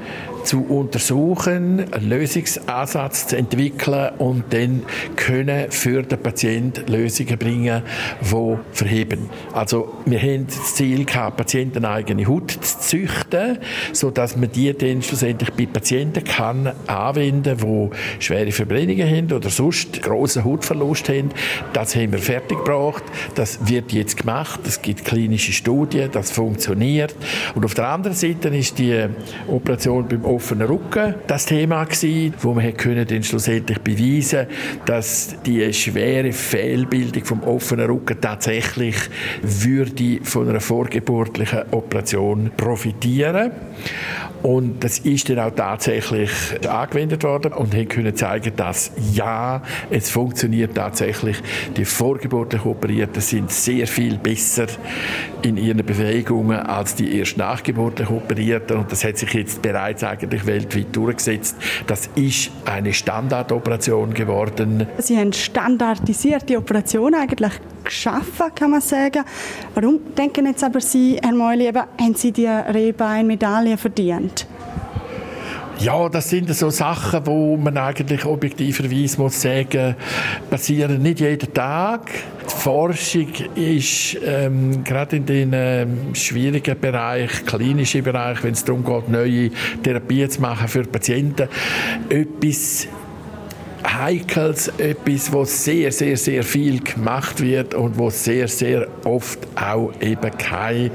zu 0.45 0.65
untersuchen, 0.65 1.93
einen 1.93 2.09
Lösungsansatz 2.09 3.29
zu 3.29 3.37
entwickeln 3.37 4.11
und 4.19 4.45
dann 4.51 4.83
können 5.17 5.71
für 5.71 6.03
den 6.03 6.19
Patienten 6.19 6.91
Lösungen 6.91 7.39
bringen, 7.39 7.83
die 8.21 8.57
verheben. 8.73 9.31
Also 9.53 9.95
wir 10.07 10.21
haben 10.21 10.47
das 10.47 10.75
Ziel 10.75 11.05
gehabt, 11.05 11.37
Patienten 11.37 11.85
eigene 11.85 12.27
Haut 12.27 12.51
zu 12.51 12.79
züchten, 12.81 13.59
sodass 13.93 14.37
man 14.37 14.51
die 14.53 14.73
dann 14.77 15.03
schlussendlich 15.03 15.53
bei 15.53 15.67
Patienten 15.67 16.25
kann 16.25 16.73
anwenden, 16.87 17.57
die 17.59 18.23
schwere 18.23 18.53
Verbrennungen 18.53 19.09
haben 19.09 19.33
oder 19.33 19.51
sonst 19.51 20.03
großen 20.03 20.45
Hautverlust 20.45 21.09
haben. 21.09 21.31
Das 21.73 21.95
haben 21.97 22.13
wir 22.13 22.19
fertiggebracht. 22.19 23.05
Das 23.35 23.69
wird 23.69 23.93
jetzt 23.93 24.17
gemacht. 24.17 24.61
Es 24.67 24.83
gibt 24.83 25.05
klinische 25.05 25.53
Studien. 25.53 26.11
Das 26.13 26.31
funktioniert. 26.31 27.15
Und 27.55 27.65
auf 27.65 27.75
der 27.75 27.89
anderen 27.89 28.17
Seite 28.17 28.49
ist 28.49 28.79
die 28.79 29.07
Operation 29.49 30.07
beim 30.09 30.25
offenen 30.33 30.67
Rücken 30.69 31.15
das 31.27 31.47
Thema 31.47 31.85
gewesen, 31.85 32.35
wo 32.41 32.55
man 32.55 32.77
können 32.77 33.07
dann 33.07 33.23
schlussendlich 33.23 33.79
beweisen, 33.79 34.47
dass 34.87 35.37
die 35.45 35.73
schwere 35.73 36.33
Fehlbildung 36.33 37.25
vom 37.25 37.43
offenen 37.43 37.87
Rücken 37.87 38.21
tatsächlich 38.21 38.97
würde 39.43 40.21
von 40.23 40.49
einer 40.49 40.61
vorgeburtlichen 40.61 41.63
Operation 41.71 42.51
profitieren. 42.57 43.53
Und 44.43 44.83
das 44.83 44.99
ist 44.99 45.29
dann 45.29 45.39
auch 45.39 45.55
tatsächlich 45.55 46.31
angewendet 46.69 47.23
worden 47.23 47.53
und 47.53 47.75
haben 47.75 47.89
können 47.89 48.15
zeigen, 48.17 48.55
dass 48.57 48.91
ja, 49.13 49.63
es 49.91 50.11
funktioniert 50.11 50.75
tatsächlich. 50.75 51.37
Die 51.77 51.85
vorgeburtlich 51.85 52.65
Operierten 52.65 53.23
sind 53.23 53.51
sehr 53.51 53.87
viel 53.87 54.19
besser 54.19 54.67
in 55.43 55.57
ihren 55.57 55.85
Bewegungen 55.85 56.59
als 56.59 56.95
die 56.95 57.19
erst 57.19 57.37
nachgeburtlich 57.37 58.11
Operierten. 58.11 58.79
Und 58.79 58.91
das 58.91 59.05
hat 59.05 59.17
sich 59.17 59.33
jetzt 59.33 59.63
bereits 59.63 60.03
eigentlich 60.03 60.45
weltweit 60.47 60.95
durchgesetzt. 60.95 61.57
Das 61.87 62.09
ist 62.15 62.51
eine 62.65 62.93
Standardoperation 62.93 64.13
geworden. 64.15 64.87
Sie 64.99 65.17
haben 65.17 65.33
standardisierte 65.33 66.57
Operation 66.57 67.15
eigentlich 67.15 67.53
geschaffen, 67.85 68.47
kann 68.55 68.71
man 68.71 68.81
sagen. 68.81 69.25
Warum 69.75 70.15
denken 70.17 70.47
jetzt 70.47 70.65
aber 70.65 70.81
Sie, 70.81 71.19
Herr 71.23 71.35
Meuli, 71.35 71.71
haben 71.73 72.15
Sie 72.15 72.33
die 72.33 72.47
Rehbein-Medaille 72.47 73.77
verdient? 73.77 74.32
Ja, 75.83 76.09
das 76.09 76.31
sind 76.31 76.49
so 76.55 76.71
Sachen, 76.71 77.27
wo 77.27 77.57
man 77.57 77.77
eigentlich 77.77 78.25
objektiverweise 78.25 79.21
muss 79.21 79.43
sagen, 79.43 79.97
passieren 80.49 81.03
nicht 81.03 81.19
jeden 81.19 81.53
Tag. 81.53 82.09
Die 82.45 82.55
Forschung 82.55 83.27
ist 83.57 84.17
ähm, 84.25 84.85
gerade 84.85 85.17
in 85.17 85.27
den 85.27 85.51
ähm, 85.53 86.15
schwierigen 86.15 86.79
Bereich, 86.79 87.45
klinischen 87.45 88.05
Bereich, 88.05 88.45
wenn 88.45 88.53
es 88.53 88.65
darum 88.65 88.85
geht, 88.85 89.09
neue 89.09 89.51
Therapien 89.83 90.31
zu 90.31 90.41
machen 90.41 90.69
für 90.69 90.85
Patienten, 90.85 91.49
etwas 92.09 92.87
Heikels, 93.85 94.69
etwas, 94.79 95.33
wo 95.33 95.45
sehr, 95.45 95.93
sehr, 95.93 96.17
sehr 96.17 96.43
viel 96.43 96.81
gemacht 96.81 97.41
wird 97.41 97.75
und 97.75 97.99
wo 97.99 98.11
sehr, 98.11 98.49
sehr 98.49 98.87
oft 99.05 99.39
auch 99.57 99.93
eben 100.01 100.31
kein 100.39 100.91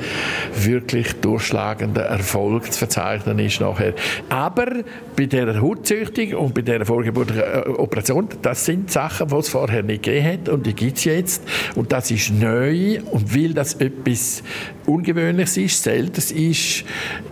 wirklich 0.55 1.13
durchschlagender 1.21 2.03
Erfolg 2.03 2.71
zu 2.71 2.79
verzeichnen 2.79 3.39
ist 3.39 3.59
nachher. 3.61 3.93
Aber 4.29 4.67
bei 5.15 5.25
der 5.25 5.61
Hautzüchtung 5.61 6.33
und 6.33 6.53
bei 6.53 6.61
der 6.61 6.85
vorgeburtlichen 6.85 7.43
äh, 7.43 7.69
Operation, 7.69 8.27
das 8.41 8.65
sind 8.65 8.91
Sachen, 8.91 9.27
die 9.27 9.35
es 9.35 9.49
vorher 9.49 9.83
nicht 9.83 10.03
gegeben 10.03 10.25
hat 10.25 10.49
und 10.49 10.65
die 10.65 10.73
gibt 10.73 10.97
es 10.97 11.03
jetzt 11.05 11.43
und 11.75 11.91
das 11.91 12.11
ist 12.11 12.31
neu 12.31 12.99
und 13.11 13.35
weil 13.35 13.53
das 13.53 13.75
etwas 13.75 14.43
Ungewöhnliches 14.87 15.57
ist, 15.57 15.83
Seltenes 15.83 16.31
ist, 16.31 16.85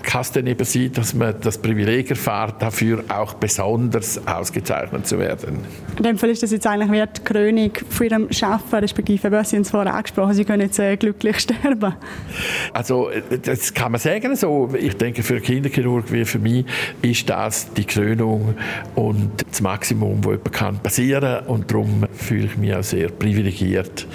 kann 0.03 0.21
es 0.21 0.31
dann 0.31 0.45
eben 0.45 0.65
sein, 0.65 0.91
dass 0.93 1.13
man 1.13 1.35
das 1.39 1.57
Privileg 1.57 2.09
erfährt, 2.09 2.61
dafür 2.61 3.03
auch 3.07 3.35
besonders 3.35 4.27
ausgezeichnet 4.27 5.07
zu 5.07 5.17
werden. 5.17 5.59
In 5.97 6.03
dem 6.03 6.17
Fall 6.17 6.29
ist 6.31 6.43
das 6.43 6.51
jetzt 6.51 6.67
eigentlich 6.67 6.91
wie 6.91 7.01
die 7.01 7.23
Krönung 7.23 7.71
von 7.89 8.05
Ihrem 8.05 8.27
Arbeiten, 8.41 8.75
respektive, 8.75 9.31
was 9.31 9.51
Sie 9.51 9.57
uns 9.57 9.71
vorher 9.71 9.93
angesprochen 9.93 10.33
Sie 10.33 10.43
können 10.43 10.63
jetzt 10.63 10.79
äh, 10.79 10.97
glücklich 10.97 11.39
sterben. 11.39 11.95
Also, 12.73 13.09
äh, 13.09 13.39
das 13.41 13.73
kann 13.73 13.93
man 13.93 14.01
sagen 14.01 14.35
so. 14.35 14.69
Ich 14.77 14.97
denke, 14.97 15.23
für 15.23 15.39
Kinderchirurg 15.39 16.11
wie 16.11 16.25
für 16.25 16.39
mich 16.39 16.65
ist 17.01 17.29
das 17.29 17.73
die 17.73 17.85
Krönung 17.85 18.55
und 18.95 19.45
das 19.49 19.61
Maximum, 19.61 20.21
das 20.21 20.31
jemand 20.31 20.53
kann 20.53 20.79
passieren 20.79 21.45
und 21.47 21.71
darum 21.71 22.05
fühle 22.13 22.47
ich 22.47 22.57
mich 22.57 22.75
auch 22.75 22.83
sehr 22.83 23.09
privilegiert, 23.09 24.07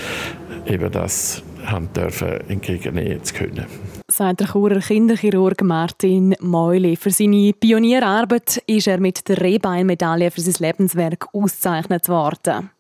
eben 0.66 0.90
das 0.92 1.42
haben 1.66 1.92
dürfen 1.92 2.40
entgegennehmen 2.49 3.23
zu 3.25 3.35
können. 3.35 3.66
Sagt 4.11 4.40
der 4.40 4.49
Churer 4.49 4.81
Kinderchirurg 4.81 5.62
Martin 5.62 6.35
Meuli. 6.40 6.96
Für 6.96 7.11
seine 7.11 7.53
Pionierarbeit 7.53 8.62
ist 8.66 8.87
er 8.87 8.99
mit 8.99 9.29
der 9.29 9.40
Rehbein-Medaille 9.40 10.31
für 10.31 10.40
sein 10.40 10.66
Lebenswerk 10.66 11.29
ausgezeichnet 11.33 12.09
worden. 12.09 12.70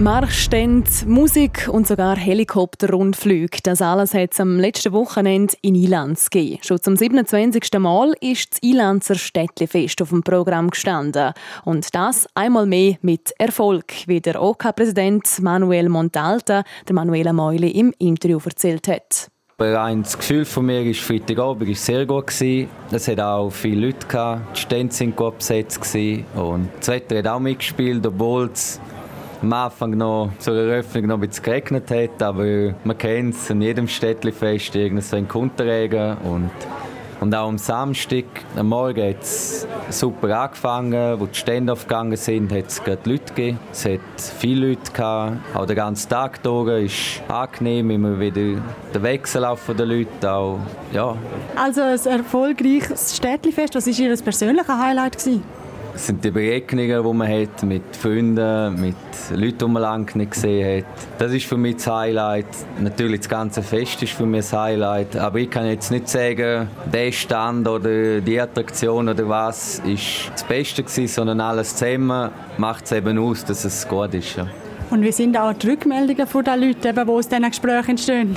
Marschstände, 0.00 0.88
Musik 1.06 1.68
und 1.72 1.88
sogar 1.88 2.16
Helikopterrundflüge. 2.16 3.58
Das 3.64 3.82
alles 3.82 4.14
hat 4.14 4.32
es 4.32 4.38
am 4.38 4.60
letzten 4.60 4.92
Wochenende 4.92 5.54
in 5.60 5.74
Ilanz 5.74 6.30
gegeben. 6.30 6.60
Schon 6.62 6.80
zum 6.80 6.94
27. 6.94 7.76
Mal 7.80 8.12
ist 8.20 8.52
das 8.52 8.62
Ilanzer 8.62 9.16
Städtlefest 9.16 10.00
auf 10.00 10.10
dem 10.10 10.22
Programm 10.22 10.70
gestanden. 10.70 11.32
Und 11.64 11.92
das 11.96 12.28
einmal 12.34 12.66
mehr 12.66 12.96
mit 13.02 13.32
Erfolg, 13.38 13.92
wie 14.06 14.20
der 14.20 14.40
OK-Präsident 14.40 15.40
Manuel 15.40 15.88
Montalta 15.88 16.62
der 16.86 16.94
Manuela 16.94 17.32
Meuli 17.32 17.70
im 17.72 17.92
Interview 17.98 18.38
erzählt 18.44 18.86
hat. 18.86 19.28
Rein 19.58 20.04
das 20.04 20.16
Gefühl 20.16 20.44
von 20.44 20.66
mir 20.66 20.82
ist 20.82 21.00
Freitagabend 21.00 21.68
ist 21.70 21.84
sehr 21.84 22.06
gut 22.06 22.28
gewesen. 22.28 22.70
Es 22.92 23.08
hat 23.08 23.18
auch 23.18 23.50
viele 23.50 23.88
Leute. 23.88 24.06
Die 24.54 24.60
Stände 24.60 24.94
sind 24.94 25.16
gut 25.16 25.38
besetzt 25.38 25.80
und 26.36 26.68
das 26.78 26.86
Wetter 26.86 27.18
hat 27.18 27.26
auch 27.26 27.40
mitgespielt, 27.40 28.06
obwohl 28.06 28.50
es 28.52 28.80
am 29.42 29.52
Anfang 29.52 29.90
noch 29.90 30.30
zur 30.38 30.56
Eröffnung 30.56 31.06
noch 31.06 31.14
ein 31.16 31.28
bisschen 31.28 31.44
geregnet 31.44 31.90
hat, 31.90 32.22
aber 32.22 32.74
man 32.84 32.98
kennt 32.98 33.34
es, 33.34 33.50
an 33.50 33.62
jedem 33.62 33.88
Städtli-Fest 33.88 34.76
so 35.00 35.16
ein 35.16 35.28
Kunterregen 35.28 36.16
und 36.18 36.50
und 37.20 37.34
auch 37.34 37.48
am 37.48 37.58
Samstag, 37.58 38.26
am 38.54 38.68
Morgen 38.68 39.08
hat 39.08 39.22
es 39.22 39.66
super 39.90 40.40
angefangen. 40.40 41.18
Wo 41.18 41.26
die 41.26 41.34
Stände 41.34 41.72
aufgegangen 41.72 42.16
sind, 42.16 42.52
hat 42.52 42.68
es 42.68 42.82
gerade 42.82 43.10
Leute 43.10 43.34
gegeben. 43.34 43.58
Es 43.72 43.84
hat 43.86 44.00
viele 44.38 44.68
Leute 44.68 44.92
gehabt. 44.92 45.38
Auch 45.52 45.66
den 45.66 45.74
ganzen 45.74 46.08
Tag 46.08 46.40
durch 46.44 46.84
ist 46.84 47.22
angenehm, 47.28 47.90
immer 47.90 48.20
wieder 48.20 48.62
der 48.94 49.02
Wechsellauf 49.02 49.68
der 49.76 49.86
Leute. 49.86 50.30
Auch, 50.30 50.60
ja. 50.92 51.16
Also 51.56 51.82
ein 51.82 51.98
erfolgreiches 52.06 53.16
Städtli-Fest. 53.16 53.74
Was 53.74 53.86
war 53.86 53.98
Ihr 53.98 54.16
persönliches 54.16 54.68
Highlight? 54.68 55.18
Gewesen? 55.18 55.42
Es 55.98 56.06
sind 56.06 56.24
die 56.24 56.30
Begegnungen, 56.30 57.02
die 57.02 57.12
man 57.12 57.28
hat 57.28 57.62
mit 57.64 57.82
Freunden, 57.96 58.80
mit 58.80 58.94
Leuten, 59.34 59.58
die 59.58 59.64
man 59.64 59.82
lange 59.82 60.06
nicht 60.14 60.30
gesehen 60.30 60.78
hat. 60.78 60.84
Das 61.18 61.32
ist 61.32 61.44
für 61.46 61.56
mich 61.56 61.74
das 61.74 61.88
Highlight. 61.88 62.46
Natürlich 62.80 63.18
das 63.18 63.28
ganze 63.28 63.64
Fest 63.64 64.00
ist 64.04 64.12
für 64.12 64.24
mich 64.24 64.42
das 64.42 64.52
Highlight. 64.52 65.16
Aber 65.16 65.40
ich 65.40 65.50
kann 65.50 65.66
jetzt 65.66 65.90
nicht 65.90 66.08
sagen, 66.08 66.68
der 66.92 67.10
Stand 67.10 67.66
oder 67.66 68.20
die 68.20 68.40
Attraktion 68.40 69.08
oder 69.08 69.28
was 69.28 69.80
ist 69.80 70.30
das 70.32 70.44
Beste 70.44 70.84
gewesen, 70.84 71.08
sondern 71.08 71.40
alles 71.40 71.74
zusammen 71.74 72.30
macht 72.58 72.84
es 72.84 72.92
eben 72.92 73.18
aus, 73.18 73.44
dass 73.44 73.64
es 73.64 73.88
gut 73.88 74.14
ist. 74.14 74.36
Ja. 74.36 74.46
Und 74.90 75.02
wie 75.02 75.10
sind 75.10 75.36
auch 75.36 75.52
die 75.52 75.70
Rückmeldungen 75.70 76.28
von 76.28 76.44
den 76.44 76.60
Leuten, 76.60 76.94
die 76.94 77.10
aus 77.10 77.28
diesen 77.28 77.42
Gesprächen 77.42 77.90
entstehen? 77.90 78.36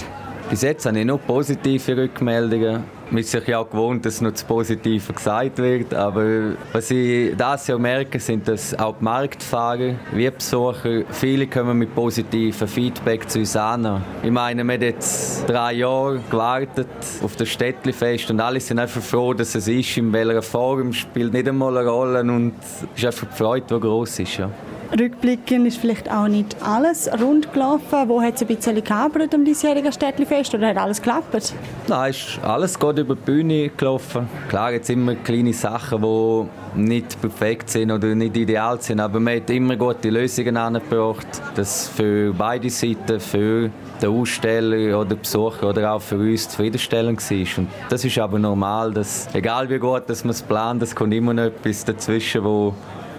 Bis 0.50 0.63
jetzt 0.63 0.88
habe 0.88 1.00
ich 1.00 1.06
nur 1.06 1.19
positive 1.19 1.95
Rückmeldungen. 1.95 3.00
Man 3.12 3.19
ist 3.19 3.32
sich 3.32 3.45
ja 3.45 3.60
auch 3.60 3.69
gewohnt, 3.69 4.06
dass 4.06 4.21
noch 4.21 4.32
das 4.32 4.41
Positive 4.45 5.12
gesagt 5.12 5.58
wird. 5.58 5.93
Aber 5.93 6.54
was 6.71 6.89
ich 6.91 7.36
das 7.36 7.67
Jahr 7.67 7.78
merke, 7.78 8.21
sind, 8.21 8.47
dass 8.47 8.74
auch 8.80 8.95
die 9.00 9.04
Marktfahrer 9.04 9.95
wie 10.13 10.30
Besucher, 10.30 11.04
viele 11.12 11.47
kommen 11.47 11.78
mit 11.78 11.93
positiven 11.93 12.69
Feedback 12.69 13.30
zu 13.30 13.39
uns 13.39 13.54
an. 13.58 14.02
Ich 14.24 14.32
meine, 14.32 14.63
wir 14.63 14.76
haben 14.76 14.82
jetzt 14.82 15.43
drei 15.45 15.74
Jahre 15.74 16.21
gewartet 16.30 16.88
auf 17.21 17.36
das 17.36 17.50
Städtlifest 17.50 18.32
und 18.32 18.39
alle 18.39 18.62
sind 18.62 18.80
einfach 18.80 19.02
froh, 19.02 19.34
dass 19.34 19.56
es 19.56 19.67
ist. 19.67 19.97
In 19.97 20.13
welcher 20.13 20.41
Form 20.41 20.93
spielt 20.93 21.34
nicht 21.34 21.50
einmal 21.50 21.78
eine 21.78 21.89
Rolle 21.89 22.21
und 22.21 22.54
es 22.62 22.88
ist 22.95 23.06
einfach 23.06 23.28
die 23.28 23.36
Freude, 23.36 23.65
die 23.76 23.80
gross 23.82 24.19
ist. 24.19 24.38
Ja. 24.38 24.50
Rückblickend 24.99 25.65
ist 25.67 25.77
vielleicht 25.77 26.12
auch 26.12 26.27
nicht 26.27 26.58
alles 26.62 27.10
rund 27.21 27.54
gelaufen. 27.54 28.10
Wo 28.10 28.21
hat 28.21 28.36
es 28.36 28.41
ein 28.41 28.47
bisschen 28.47 28.84
gehabert 28.84 29.34
am 29.34 29.45
diesjährigen 29.45 29.91
Städtli-Fest 29.91 30.54
oder 30.54 30.67
hat 30.67 30.77
alles 30.77 31.01
geklappt? 31.01 31.54
Nein, 31.88 32.10
ist 32.10 32.39
alles 32.43 32.77
gut 32.77 32.99
über 32.99 33.15
die 33.15 33.21
Bühne 33.21 33.69
gelaufen. 33.69 34.27
Klar, 34.49 34.73
jetzt 34.73 34.89
immer 34.89 35.15
kleine 35.15 35.54
Sachen, 35.54 36.01
die 36.01 36.82
nicht 36.82 37.19
perfekt 37.21 37.69
sind 37.69 37.89
oder 37.89 38.13
nicht 38.15 38.36
ideal 38.36 38.82
sind, 38.82 38.99
aber 38.99 39.21
man 39.21 39.38
hat 39.38 39.49
immer 39.49 39.77
gute 39.77 40.10
Lösungen 40.10 40.58
angebracht. 40.58 41.27
Das 41.56 41.88
für 41.88 42.34
beide 42.34 42.69
Seiten, 42.69 43.21
für 43.21 43.69
den 44.01 44.10
Aussteller 44.10 44.99
oder 44.99 45.15
Besucher 45.15 45.69
oder 45.69 45.93
auch 45.93 46.01
für 46.01 46.17
uns 46.17 46.49
zufriedenstellend 46.49 47.21
war. 47.32 47.58
Und 47.58 47.69
das 47.89 48.04
ist 48.04 48.17
aber 48.17 48.39
normal, 48.39 48.91
dass 48.91 49.34
egal 49.34 49.69
wie 49.69 49.80
gut 49.80 50.10
dass 50.10 50.25
man 50.25 50.32
es 50.32 50.41
plant, 50.41 50.84
es 50.84 50.93
kommt 50.93 51.13
immer 51.13 51.34
noch 51.34 51.43
etwas 51.43 51.86
dazwischen, 51.86 52.43
wo, 52.43 52.73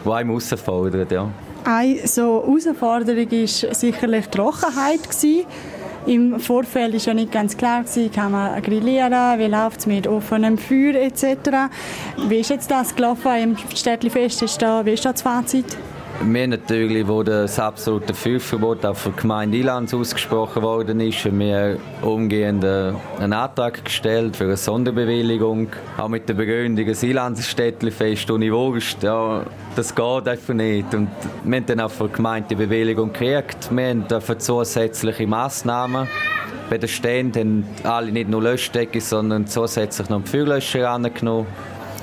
wo 0.04 0.12
einem 0.12 0.28
herausfordert. 0.28 1.10
Ja. 1.10 1.28
Eine 1.64 2.06
so 2.08 2.42
Herausforderung 2.44 3.30
war 3.30 3.74
sicherlich 3.74 4.26
die 4.26 4.30
Trockenheit. 4.36 5.02
Gewesen. 5.02 5.46
Im 6.06 6.40
Vorfeld 6.40 6.94
war 6.94 7.00
ja 7.00 7.14
nicht 7.14 7.30
ganz 7.30 7.56
klar, 7.56 7.84
gewesen, 7.84 8.10
kann 8.10 8.32
man 8.32 8.60
grillieren, 8.60 9.38
wie 9.38 9.46
läuft 9.46 9.80
es 9.80 9.86
mit 9.86 10.08
offenem 10.08 10.58
Feuer 10.58 10.96
etc. 10.96 11.70
Wie 12.26 12.40
ist 12.40 12.50
jetzt 12.50 12.68
das 12.72 12.94
gelaufen 12.94 13.32
im 13.36 13.56
Städtli-Fest? 13.56 14.42
wie 14.42 14.90
ist 14.90 15.04
das 15.04 15.22
Fazit? 15.22 15.76
Wir 16.24 16.46
natürlich, 16.46 17.08
wo 17.08 17.24
das 17.24 17.58
absolute 17.58 18.14
Feuerverbot 18.14 18.86
auf 18.86 19.02
der 19.02 19.12
Gemeinde 19.12 19.58
Ilanz 19.58 19.92
ausgesprochen 19.92 20.62
worden 20.62 21.00
ist, 21.00 21.24
haben 21.24 21.40
wir 21.40 21.78
umgehend 22.00 22.62
äh, 22.62 22.92
einen 23.18 23.32
Antrag 23.32 23.84
gestellt 23.84 24.36
für 24.36 24.44
eine 24.44 24.56
Sonderbewilligung. 24.56 25.68
Auch 25.98 26.08
mit 26.08 26.28
der 26.28 26.34
Begründung, 26.34 26.86
das 26.86 27.02
Ilanz 27.02 27.44
Städtlifest 27.46 28.30
Univogst, 28.30 29.02
ja, 29.02 29.42
das 29.74 29.92
geht 29.94 30.28
einfach 30.28 30.54
nicht. 30.54 30.94
Und 30.94 31.08
wir 31.42 31.56
haben 31.56 31.66
dann 31.66 31.80
auch 31.80 31.90
von 31.90 32.06
der 32.06 32.16
Gemeinde 32.16 32.48
die 32.50 32.54
Bewilligung 32.54 33.12
gekriegt. 33.12 33.68
Wir 33.70 33.88
haben 33.88 34.06
dafür 34.06 34.38
zusätzliche 34.38 35.26
Massnahmen 35.26 36.06
bei 36.72 36.78
den 36.78 36.88
Ständen 36.88 37.66
haben 37.84 37.90
alle 37.92 38.12
nicht 38.12 38.30
nur 38.30 38.42
Löschdecke, 38.42 38.98
sondern 39.00 39.46
zusätzlich 39.46 40.08
noch 40.08 40.24
Feuerlöscher 40.24 40.88
angenommen. 40.88 41.46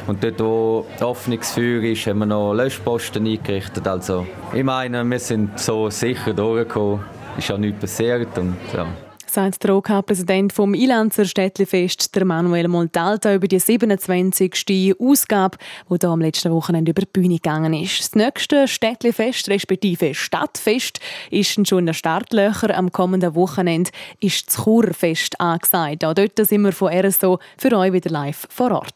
Und 0.10 0.24
dort, 0.24 0.40
wo 0.40 0.88
Öffnungsfeuer 1.00 1.84
ist, 1.84 2.08
haben 2.08 2.18
wir 2.20 2.26
noch 2.26 2.56
Löschposten 2.56 3.28
eingerichtet. 3.28 3.88
Also, 3.88 4.26
ich 4.56 4.64
meine, 4.64 5.04
wir 5.04 5.20
sind 5.20 5.60
so 5.60 5.92
sicher 5.92 6.34
durchgekommen. 6.34 7.02
Ist 7.38 7.52
auch 7.52 7.60
nichts 7.60 7.80
passiert. 7.80 8.36
Und, 8.36 8.56
ja 8.74 8.88
sagt 9.30 9.64
der 9.64 9.76
OK-Präsident 9.76 10.52
vom 10.54 10.74
Ilanzer 10.74 11.26
Städtlifest, 11.26 12.16
der 12.16 12.26
Manuel 12.26 12.68
Montalta, 12.68 13.34
über 13.34 13.48
die 13.48 13.60
27. 13.60 14.96
Ausgabe, 15.00 15.58
die 15.90 15.96
hier 16.00 16.10
am 16.10 16.22
letzten 16.22 16.52
Wochenende 16.52 16.92
über 16.92 17.02
die 17.02 17.10
Bühne 17.12 17.36
gegangen 17.36 17.74
ist. 17.74 18.00
Das 18.00 18.16
nächste 18.16 18.68
Städtlifest, 18.68 19.50
respektive 19.50 20.14
Stadtfest, 20.14 21.00
ist 21.30 21.68
schon 21.68 21.80
in 21.80 21.86
den 21.88 21.94
Startlöchern. 21.94 22.72
Am 22.72 22.92
kommenden 22.92 23.36
Wochenende 23.36 23.92
ist 24.20 24.48
das 24.48 24.64
Churfest 24.64 25.40
angesagt. 25.40 26.04
Auch 26.04 26.14
dort 26.14 26.38
sind 26.38 26.62
wir 26.62 26.72
von 26.72 26.92
RSO 26.92 27.40
für 27.58 27.78
euch 27.78 27.94
wieder 27.94 28.10
live 28.10 28.48
vor 28.50 28.72
Ort. 28.72 28.96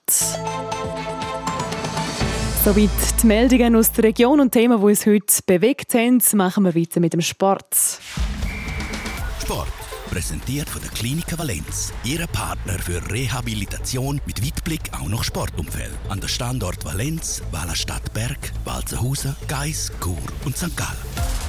Soweit 2.63 2.89
die 3.21 3.27
Meldungen 3.27 3.75
aus 3.75 3.91
der 3.91 4.05
Region 4.05 4.39
und 4.39 4.51
Themen, 4.51 4.79
die 4.79 4.85
uns 4.85 5.05
heute 5.05 5.25
bewegt 5.45 5.93
haben, 5.95 6.21
machen 6.35 6.63
wir 6.63 6.73
weiter 6.73 7.01
mit 7.01 7.11
dem 7.11 7.19
Sport. 7.19 7.99
Sport. 9.41 9.67
Präsentiert 10.09 10.69
von 10.69 10.81
der 10.81 10.91
Klinik 10.91 11.37
Valenz. 11.37 11.91
Ihre 12.05 12.25
Partner 12.27 12.79
für 12.79 13.01
Rehabilitation 13.11 14.21
mit 14.25 14.45
Weitblick 14.45 14.91
auch 14.93 15.09
noch 15.09 15.25
Sportumfeld. 15.25 15.91
An 16.07 16.21
der 16.21 16.29
Standort 16.29 16.85
Valenz, 16.85 17.41
Wallerstadt 17.51 18.13
Berg, 18.13 18.53
Walzenhausen, 18.63 19.35
Geis, 19.49 19.91
Chur 20.01 20.15
und 20.45 20.55
St. 20.55 20.77
Gallen. 20.77 21.42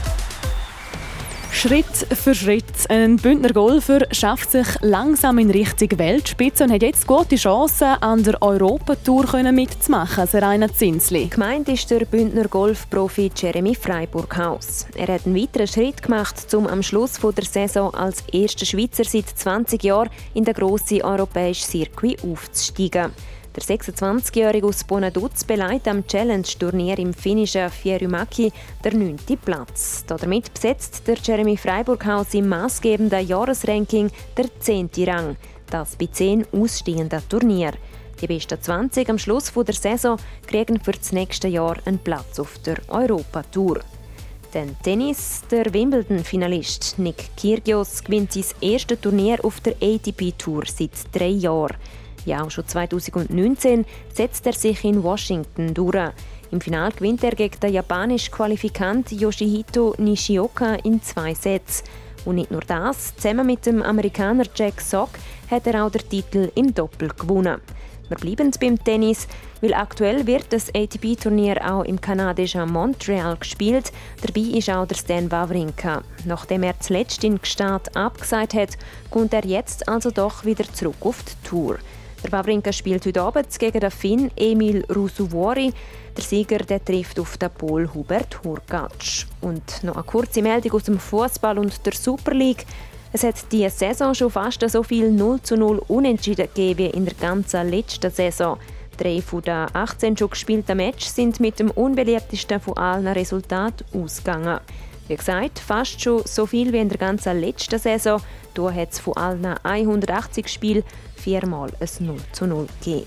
Schritt 1.55 1.87
für 2.13 2.35
Schritt. 2.35 2.65
Ein 2.89 3.17
Bündner 3.17 3.53
Golfer 3.53 4.01
schafft 4.11 4.51
sich 4.51 4.67
langsam 4.81 5.39
in 5.39 5.51
Richtung 5.51 5.97
Weltspitze 5.99 6.65
und 6.65 6.73
hat 6.73 6.83
jetzt 6.83 7.07
gute 7.07 7.37
Chancen, 7.37 7.97
an 8.01 8.25
der 8.25 8.43
Europatour 8.43 9.25
mitzumachen, 9.53 10.27
Serena 10.27 10.69
Zinsli. 10.69 11.29
Gemeint 11.29 11.69
ist 11.69 11.91
der 11.91 12.07
Bündner 12.07 12.49
Golfprofi 12.49 13.31
Jeremy 13.35 13.75
Freiburghaus. 13.77 14.87
Er 14.97 15.15
hat 15.15 15.27
einen 15.27 15.37
weiteren 15.37 15.69
Schritt 15.69 16.03
gemacht, 16.03 16.53
um 16.55 16.67
am 16.67 16.83
Schluss 16.83 17.21
der 17.21 17.45
Saison 17.45 17.95
als 17.95 18.25
erster 18.33 18.67
Schweizer 18.67 19.05
seit 19.05 19.29
20 19.29 19.83
Jahren 19.85 20.11
in 20.35 20.45
den 20.45 20.55
grossen 20.55 21.03
europäischen 21.03 21.71
Circuit 21.71 22.23
aufzusteigen. 22.25 23.13
Der 23.57 23.63
26-Jährige 23.63 24.67
aus 24.67 24.83
Bonaduz 24.83 25.45
beleidigt 25.45 25.87
am 25.87 26.05
Challenge-Turnier 26.05 26.99
im 26.99 27.15
finnischen 27.15 27.71
Fierumaki 27.71 28.51
der 28.83 28.95
9. 28.95 29.17
Platz. 29.45 30.05
Damit 30.09 30.53
besetzt 30.53 31.07
der 31.07 31.19
Jeremy 31.23 31.57
Freiburghaus 31.57 32.35
im 32.35 32.49
maßgebenden 32.49 33.25
Jahresranking 33.25 34.11
der 34.37 34.47
10. 34.59 34.91
Rang. 35.07 35.37
Das 35.71 35.95
bei 35.95 36.07
10 36.07 36.47
ausstehenden 36.53 37.23
Turnieren. 37.29 37.77
Die 38.21 38.27
besten 38.27 38.61
20 38.61 39.09
am 39.09 39.19
Schluss 39.19 39.53
der 39.53 39.75
Saison 39.75 40.19
kriegen 40.49 40.81
für 40.81 40.93
das 40.93 41.13
nächste 41.13 41.47
Jahr 41.47 41.77
einen 41.85 42.01
Platz 42.01 42.41
auf 42.41 42.59
der 42.59 42.79
Europatour. 42.89 43.81
Den 44.53 44.77
Tennis, 44.83 45.43
der 45.49 45.73
Wimbledon-Finalist 45.73 46.99
Nick 46.99 47.31
Kyrgios 47.37 48.03
gewinnt 48.03 48.33
sein 48.33 48.45
erstes 48.61 49.01
Turnier 49.01 49.45
auf 49.45 49.61
der 49.61 49.75
ATP-Tour 49.81 50.65
seit 50.67 50.91
drei 51.13 51.29
Jahren. 51.29 51.77
Ja, 52.25 52.43
auch 52.43 52.51
schon 52.51 52.67
2019 52.67 53.85
setzt 54.13 54.47
er 54.47 54.55
sich 54.55 54.85
in 54.85 55.03
Washington 55.03 55.75
durch. 55.75 56.13
Im 56.51 56.61
Finale 56.61 56.93
gewinnt 56.93 57.23
er 57.25 57.33
gegen 57.33 57.59
den 57.61 57.73
japanischen 57.73 58.33
Qualifikant 58.33 59.11
Yoshihito 59.13 59.95
Nishioka 59.99 60.75
in 60.77 61.03
zwei 61.03 61.35
Sätzen. 61.35 61.85
Und 62.25 62.37
nicht 62.37 62.51
nur 62.51 62.63
das, 62.63 63.15
zusammen 63.17 63.47
mit 63.47 63.67
dem 63.67 63.83
Amerikaner 63.83 64.45
Jack 64.55 64.81
Sock 64.81 65.11
hat 65.51 65.67
er 65.67 65.85
auch 65.85 65.91
den 65.91 66.09
Titel 66.09 66.51
im 66.55 66.73
Doppel 66.73 67.09
gewonnen. 67.09 67.61
Wir 68.09 68.19
bleiben 68.19 68.51
beim 68.61 68.83
Tennis, 68.83 69.27
weil 69.63 69.73
aktuell 69.73 70.27
wird 70.27 70.53
das 70.53 70.69
ATP-Turnier 70.75 71.57
auch 71.69 71.85
im 71.85 71.99
kanadischen 72.01 72.71
Montreal 72.71 73.37
gespielt. 73.37 73.93
Dabei 74.21 74.59
ist 74.59 74.69
auch 74.69 74.87
der 74.87 74.95
Stan 74.95 75.31
Wawrinka. 75.31 76.03
Nachdem 76.27 76.65
er 76.65 76.79
zuletzt 76.81 77.25
in 77.25 77.41
Gstaad 77.41 77.97
abgesagt 77.97 78.55
hat, 78.55 78.77
kommt 79.11 79.33
er 79.33 79.47
jetzt 79.47 79.89
also 79.89 80.11
doch 80.11 80.45
wieder 80.45 80.71
zurück 80.73 80.97
auf 81.01 81.23
die 81.23 81.49
Tour. 81.49 81.79
Der 82.25 82.33
Wawrinka 82.33 82.73
spielt 82.73 83.05
heute 83.05 83.21
Abend 83.21 83.59
gegen 83.59 83.81
den 83.81 83.91
Finn 83.91 84.31
Emil 84.35 84.83
Rusuvuori. 84.87 85.75
Der 86.17 86.25
Sieger 86.25 86.61
der 86.61 86.83
trifft 86.83 87.21
auf 87.21 87.37
den 87.37 87.51
Pol 87.51 87.87
Hubert 87.93 88.43
Hurkacz. 88.43 89.27
Und 89.43 89.85
noch 89.85 89.97
eine 89.97 90.05
kurze 90.05 90.41
Meldung 90.41 90.73
aus 90.73 90.85
dem 90.85 90.99
Fußball 90.99 91.59
und 91.59 91.85
der 91.85 91.93
Super 91.93 92.33
League. 92.33 92.65
Es 93.13 93.25
hat 93.25 93.35
diese 93.53 93.69
Saison 93.69 94.15
schon 94.15 94.31
fast 94.31 94.67
so 94.71 94.83
viel 94.83 95.11
0 95.11 95.43
zu 95.43 95.59
0 95.59 95.83
Unentschieden 95.87 96.49
gegeben 96.55 96.79
wie 96.79 96.97
in 96.97 97.05
der 97.05 97.15
ganzen 97.15 97.69
letzten 97.69 98.11
Saison. 98.11 98.59
Drei 98.97 99.21
von 99.21 99.43
den 99.43 99.67
18 99.75 100.17
schon 100.17 100.31
gespielten 100.31 100.79
Matches 100.79 101.15
sind 101.15 101.41
mit 101.41 101.59
dem 101.59 101.71
unbeliebtesten 101.73 102.59
von 102.59 102.79
allen 102.79 103.07
Resultaten 103.07 103.85
ausgegangen. 103.93 104.61
Wie 105.09 105.17
gesagt, 105.17 105.59
fast 105.59 106.01
schon 106.01 106.23
so 106.25 106.47
viel 106.47 106.73
wie 106.73 106.79
in 106.79 106.89
der 106.89 106.97
ganzen 106.97 107.39
letzten 107.39 107.79
Saison. 107.79 108.23
Hier 108.57 108.75
hat 108.75 108.93
es 108.93 109.01
von 109.01 109.15
allen 109.19 109.45
180 109.63 110.49
Spielen 110.49 110.85
viermal 111.25 111.71
ein 111.81 112.07
0 112.07 112.17
zu 112.33 112.47
0 112.47 112.67
gegeben. 112.81 113.07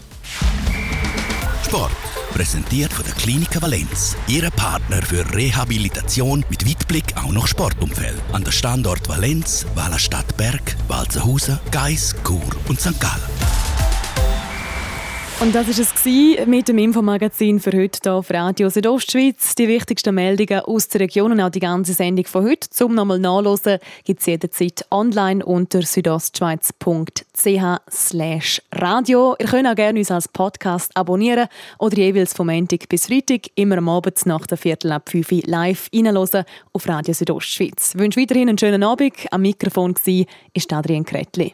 Sport. 1.63 1.91
Präsentiert 2.34 2.93
von 2.93 3.06
der 3.06 3.15
Klinik 3.15 3.62
Valenz. 3.62 4.15
Ihre 4.27 4.51
Partner 4.51 5.01
für 5.01 5.23
Rehabilitation 5.34 6.45
mit 6.49 6.67
Weitblick 6.67 7.15
auch 7.17 7.32
noch 7.32 7.47
Sportumfeld. 7.47 8.21
An 8.32 8.43
der 8.43 8.51
Standort 8.51 9.08
Valenz, 9.08 9.65
Wallerstadt 9.75 10.36
Berg, 10.38 10.75
Walzenhausen, 10.88 11.60
Geis, 11.71 12.15
Chur 12.23 12.41
und 12.67 12.80
St. 12.80 12.99
Gallen. 12.99 13.37
Und 15.39 15.54
das 15.54 15.67
war 15.67 15.80
es 15.80 15.93
mit 16.47 16.67
dem 16.67 16.80
Infomagazin 16.80 17.60
für 17.60 17.71
heute 17.71 18.00
hier 18.02 18.15
auf 18.15 18.32
Radio 18.32 18.71
Südostschweiz. 18.71 19.54
Die 19.54 19.67
wichtigsten 19.67 20.15
Meldungen 20.15 20.62
aus 20.62 20.88
der 20.88 21.02
Region 21.02 21.32
und 21.32 21.39
auch 21.39 21.52
die 21.52 21.60
ganze 21.60 21.93
Sendung 21.93 22.26
von 22.26 22.43
heute 22.43 22.67
zum 22.71 22.95
nochmal 22.95 23.19
nachlesen 23.19 23.78
gibt 24.04 24.21
es 24.21 24.26
jederzeit 24.26 24.84
online 24.89 25.45
unter 25.45 25.84
südostschweiz.ch 25.84 28.62
radio. 28.73 29.36
Ihr 29.38 29.45
könnt 29.45 29.67
auch 29.67 29.76
gerne 29.76 30.00
uns 30.00 30.10
als 30.10 30.28
Podcast 30.28 30.97
abonnieren 30.97 31.50
oder 31.78 31.97
jeweils 31.97 32.34
vom 32.34 32.47
Montag 32.47 32.89
bis 32.89 33.06
Freitag 33.06 33.41
immer 33.54 33.78
am 33.78 33.89
Abend 33.89 34.26
nach 34.26 34.47
der 34.47 34.58
Viertel 34.58 34.91
ab 34.91 35.08
5 35.08 35.32
Uhr 35.32 35.41
live 35.45 35.88
reinhören 35.93 36.45
auf 36.73 36.89
Radio 36.89 37.13
Südostschweiz. 37.13 37.93
Ich 37.93 38.00
wünsche 38.00 38.19
weiterhin 38.19 38.50
einen 38.50 38.58
schönen 38.58 38.82
Abend. 38.82 39.13
Am 39.30 39.43
Mikrofon 39.43 39.93
war 39.93 40.26
Adrian 40.80 41.06
Kretli. 41.06 41.54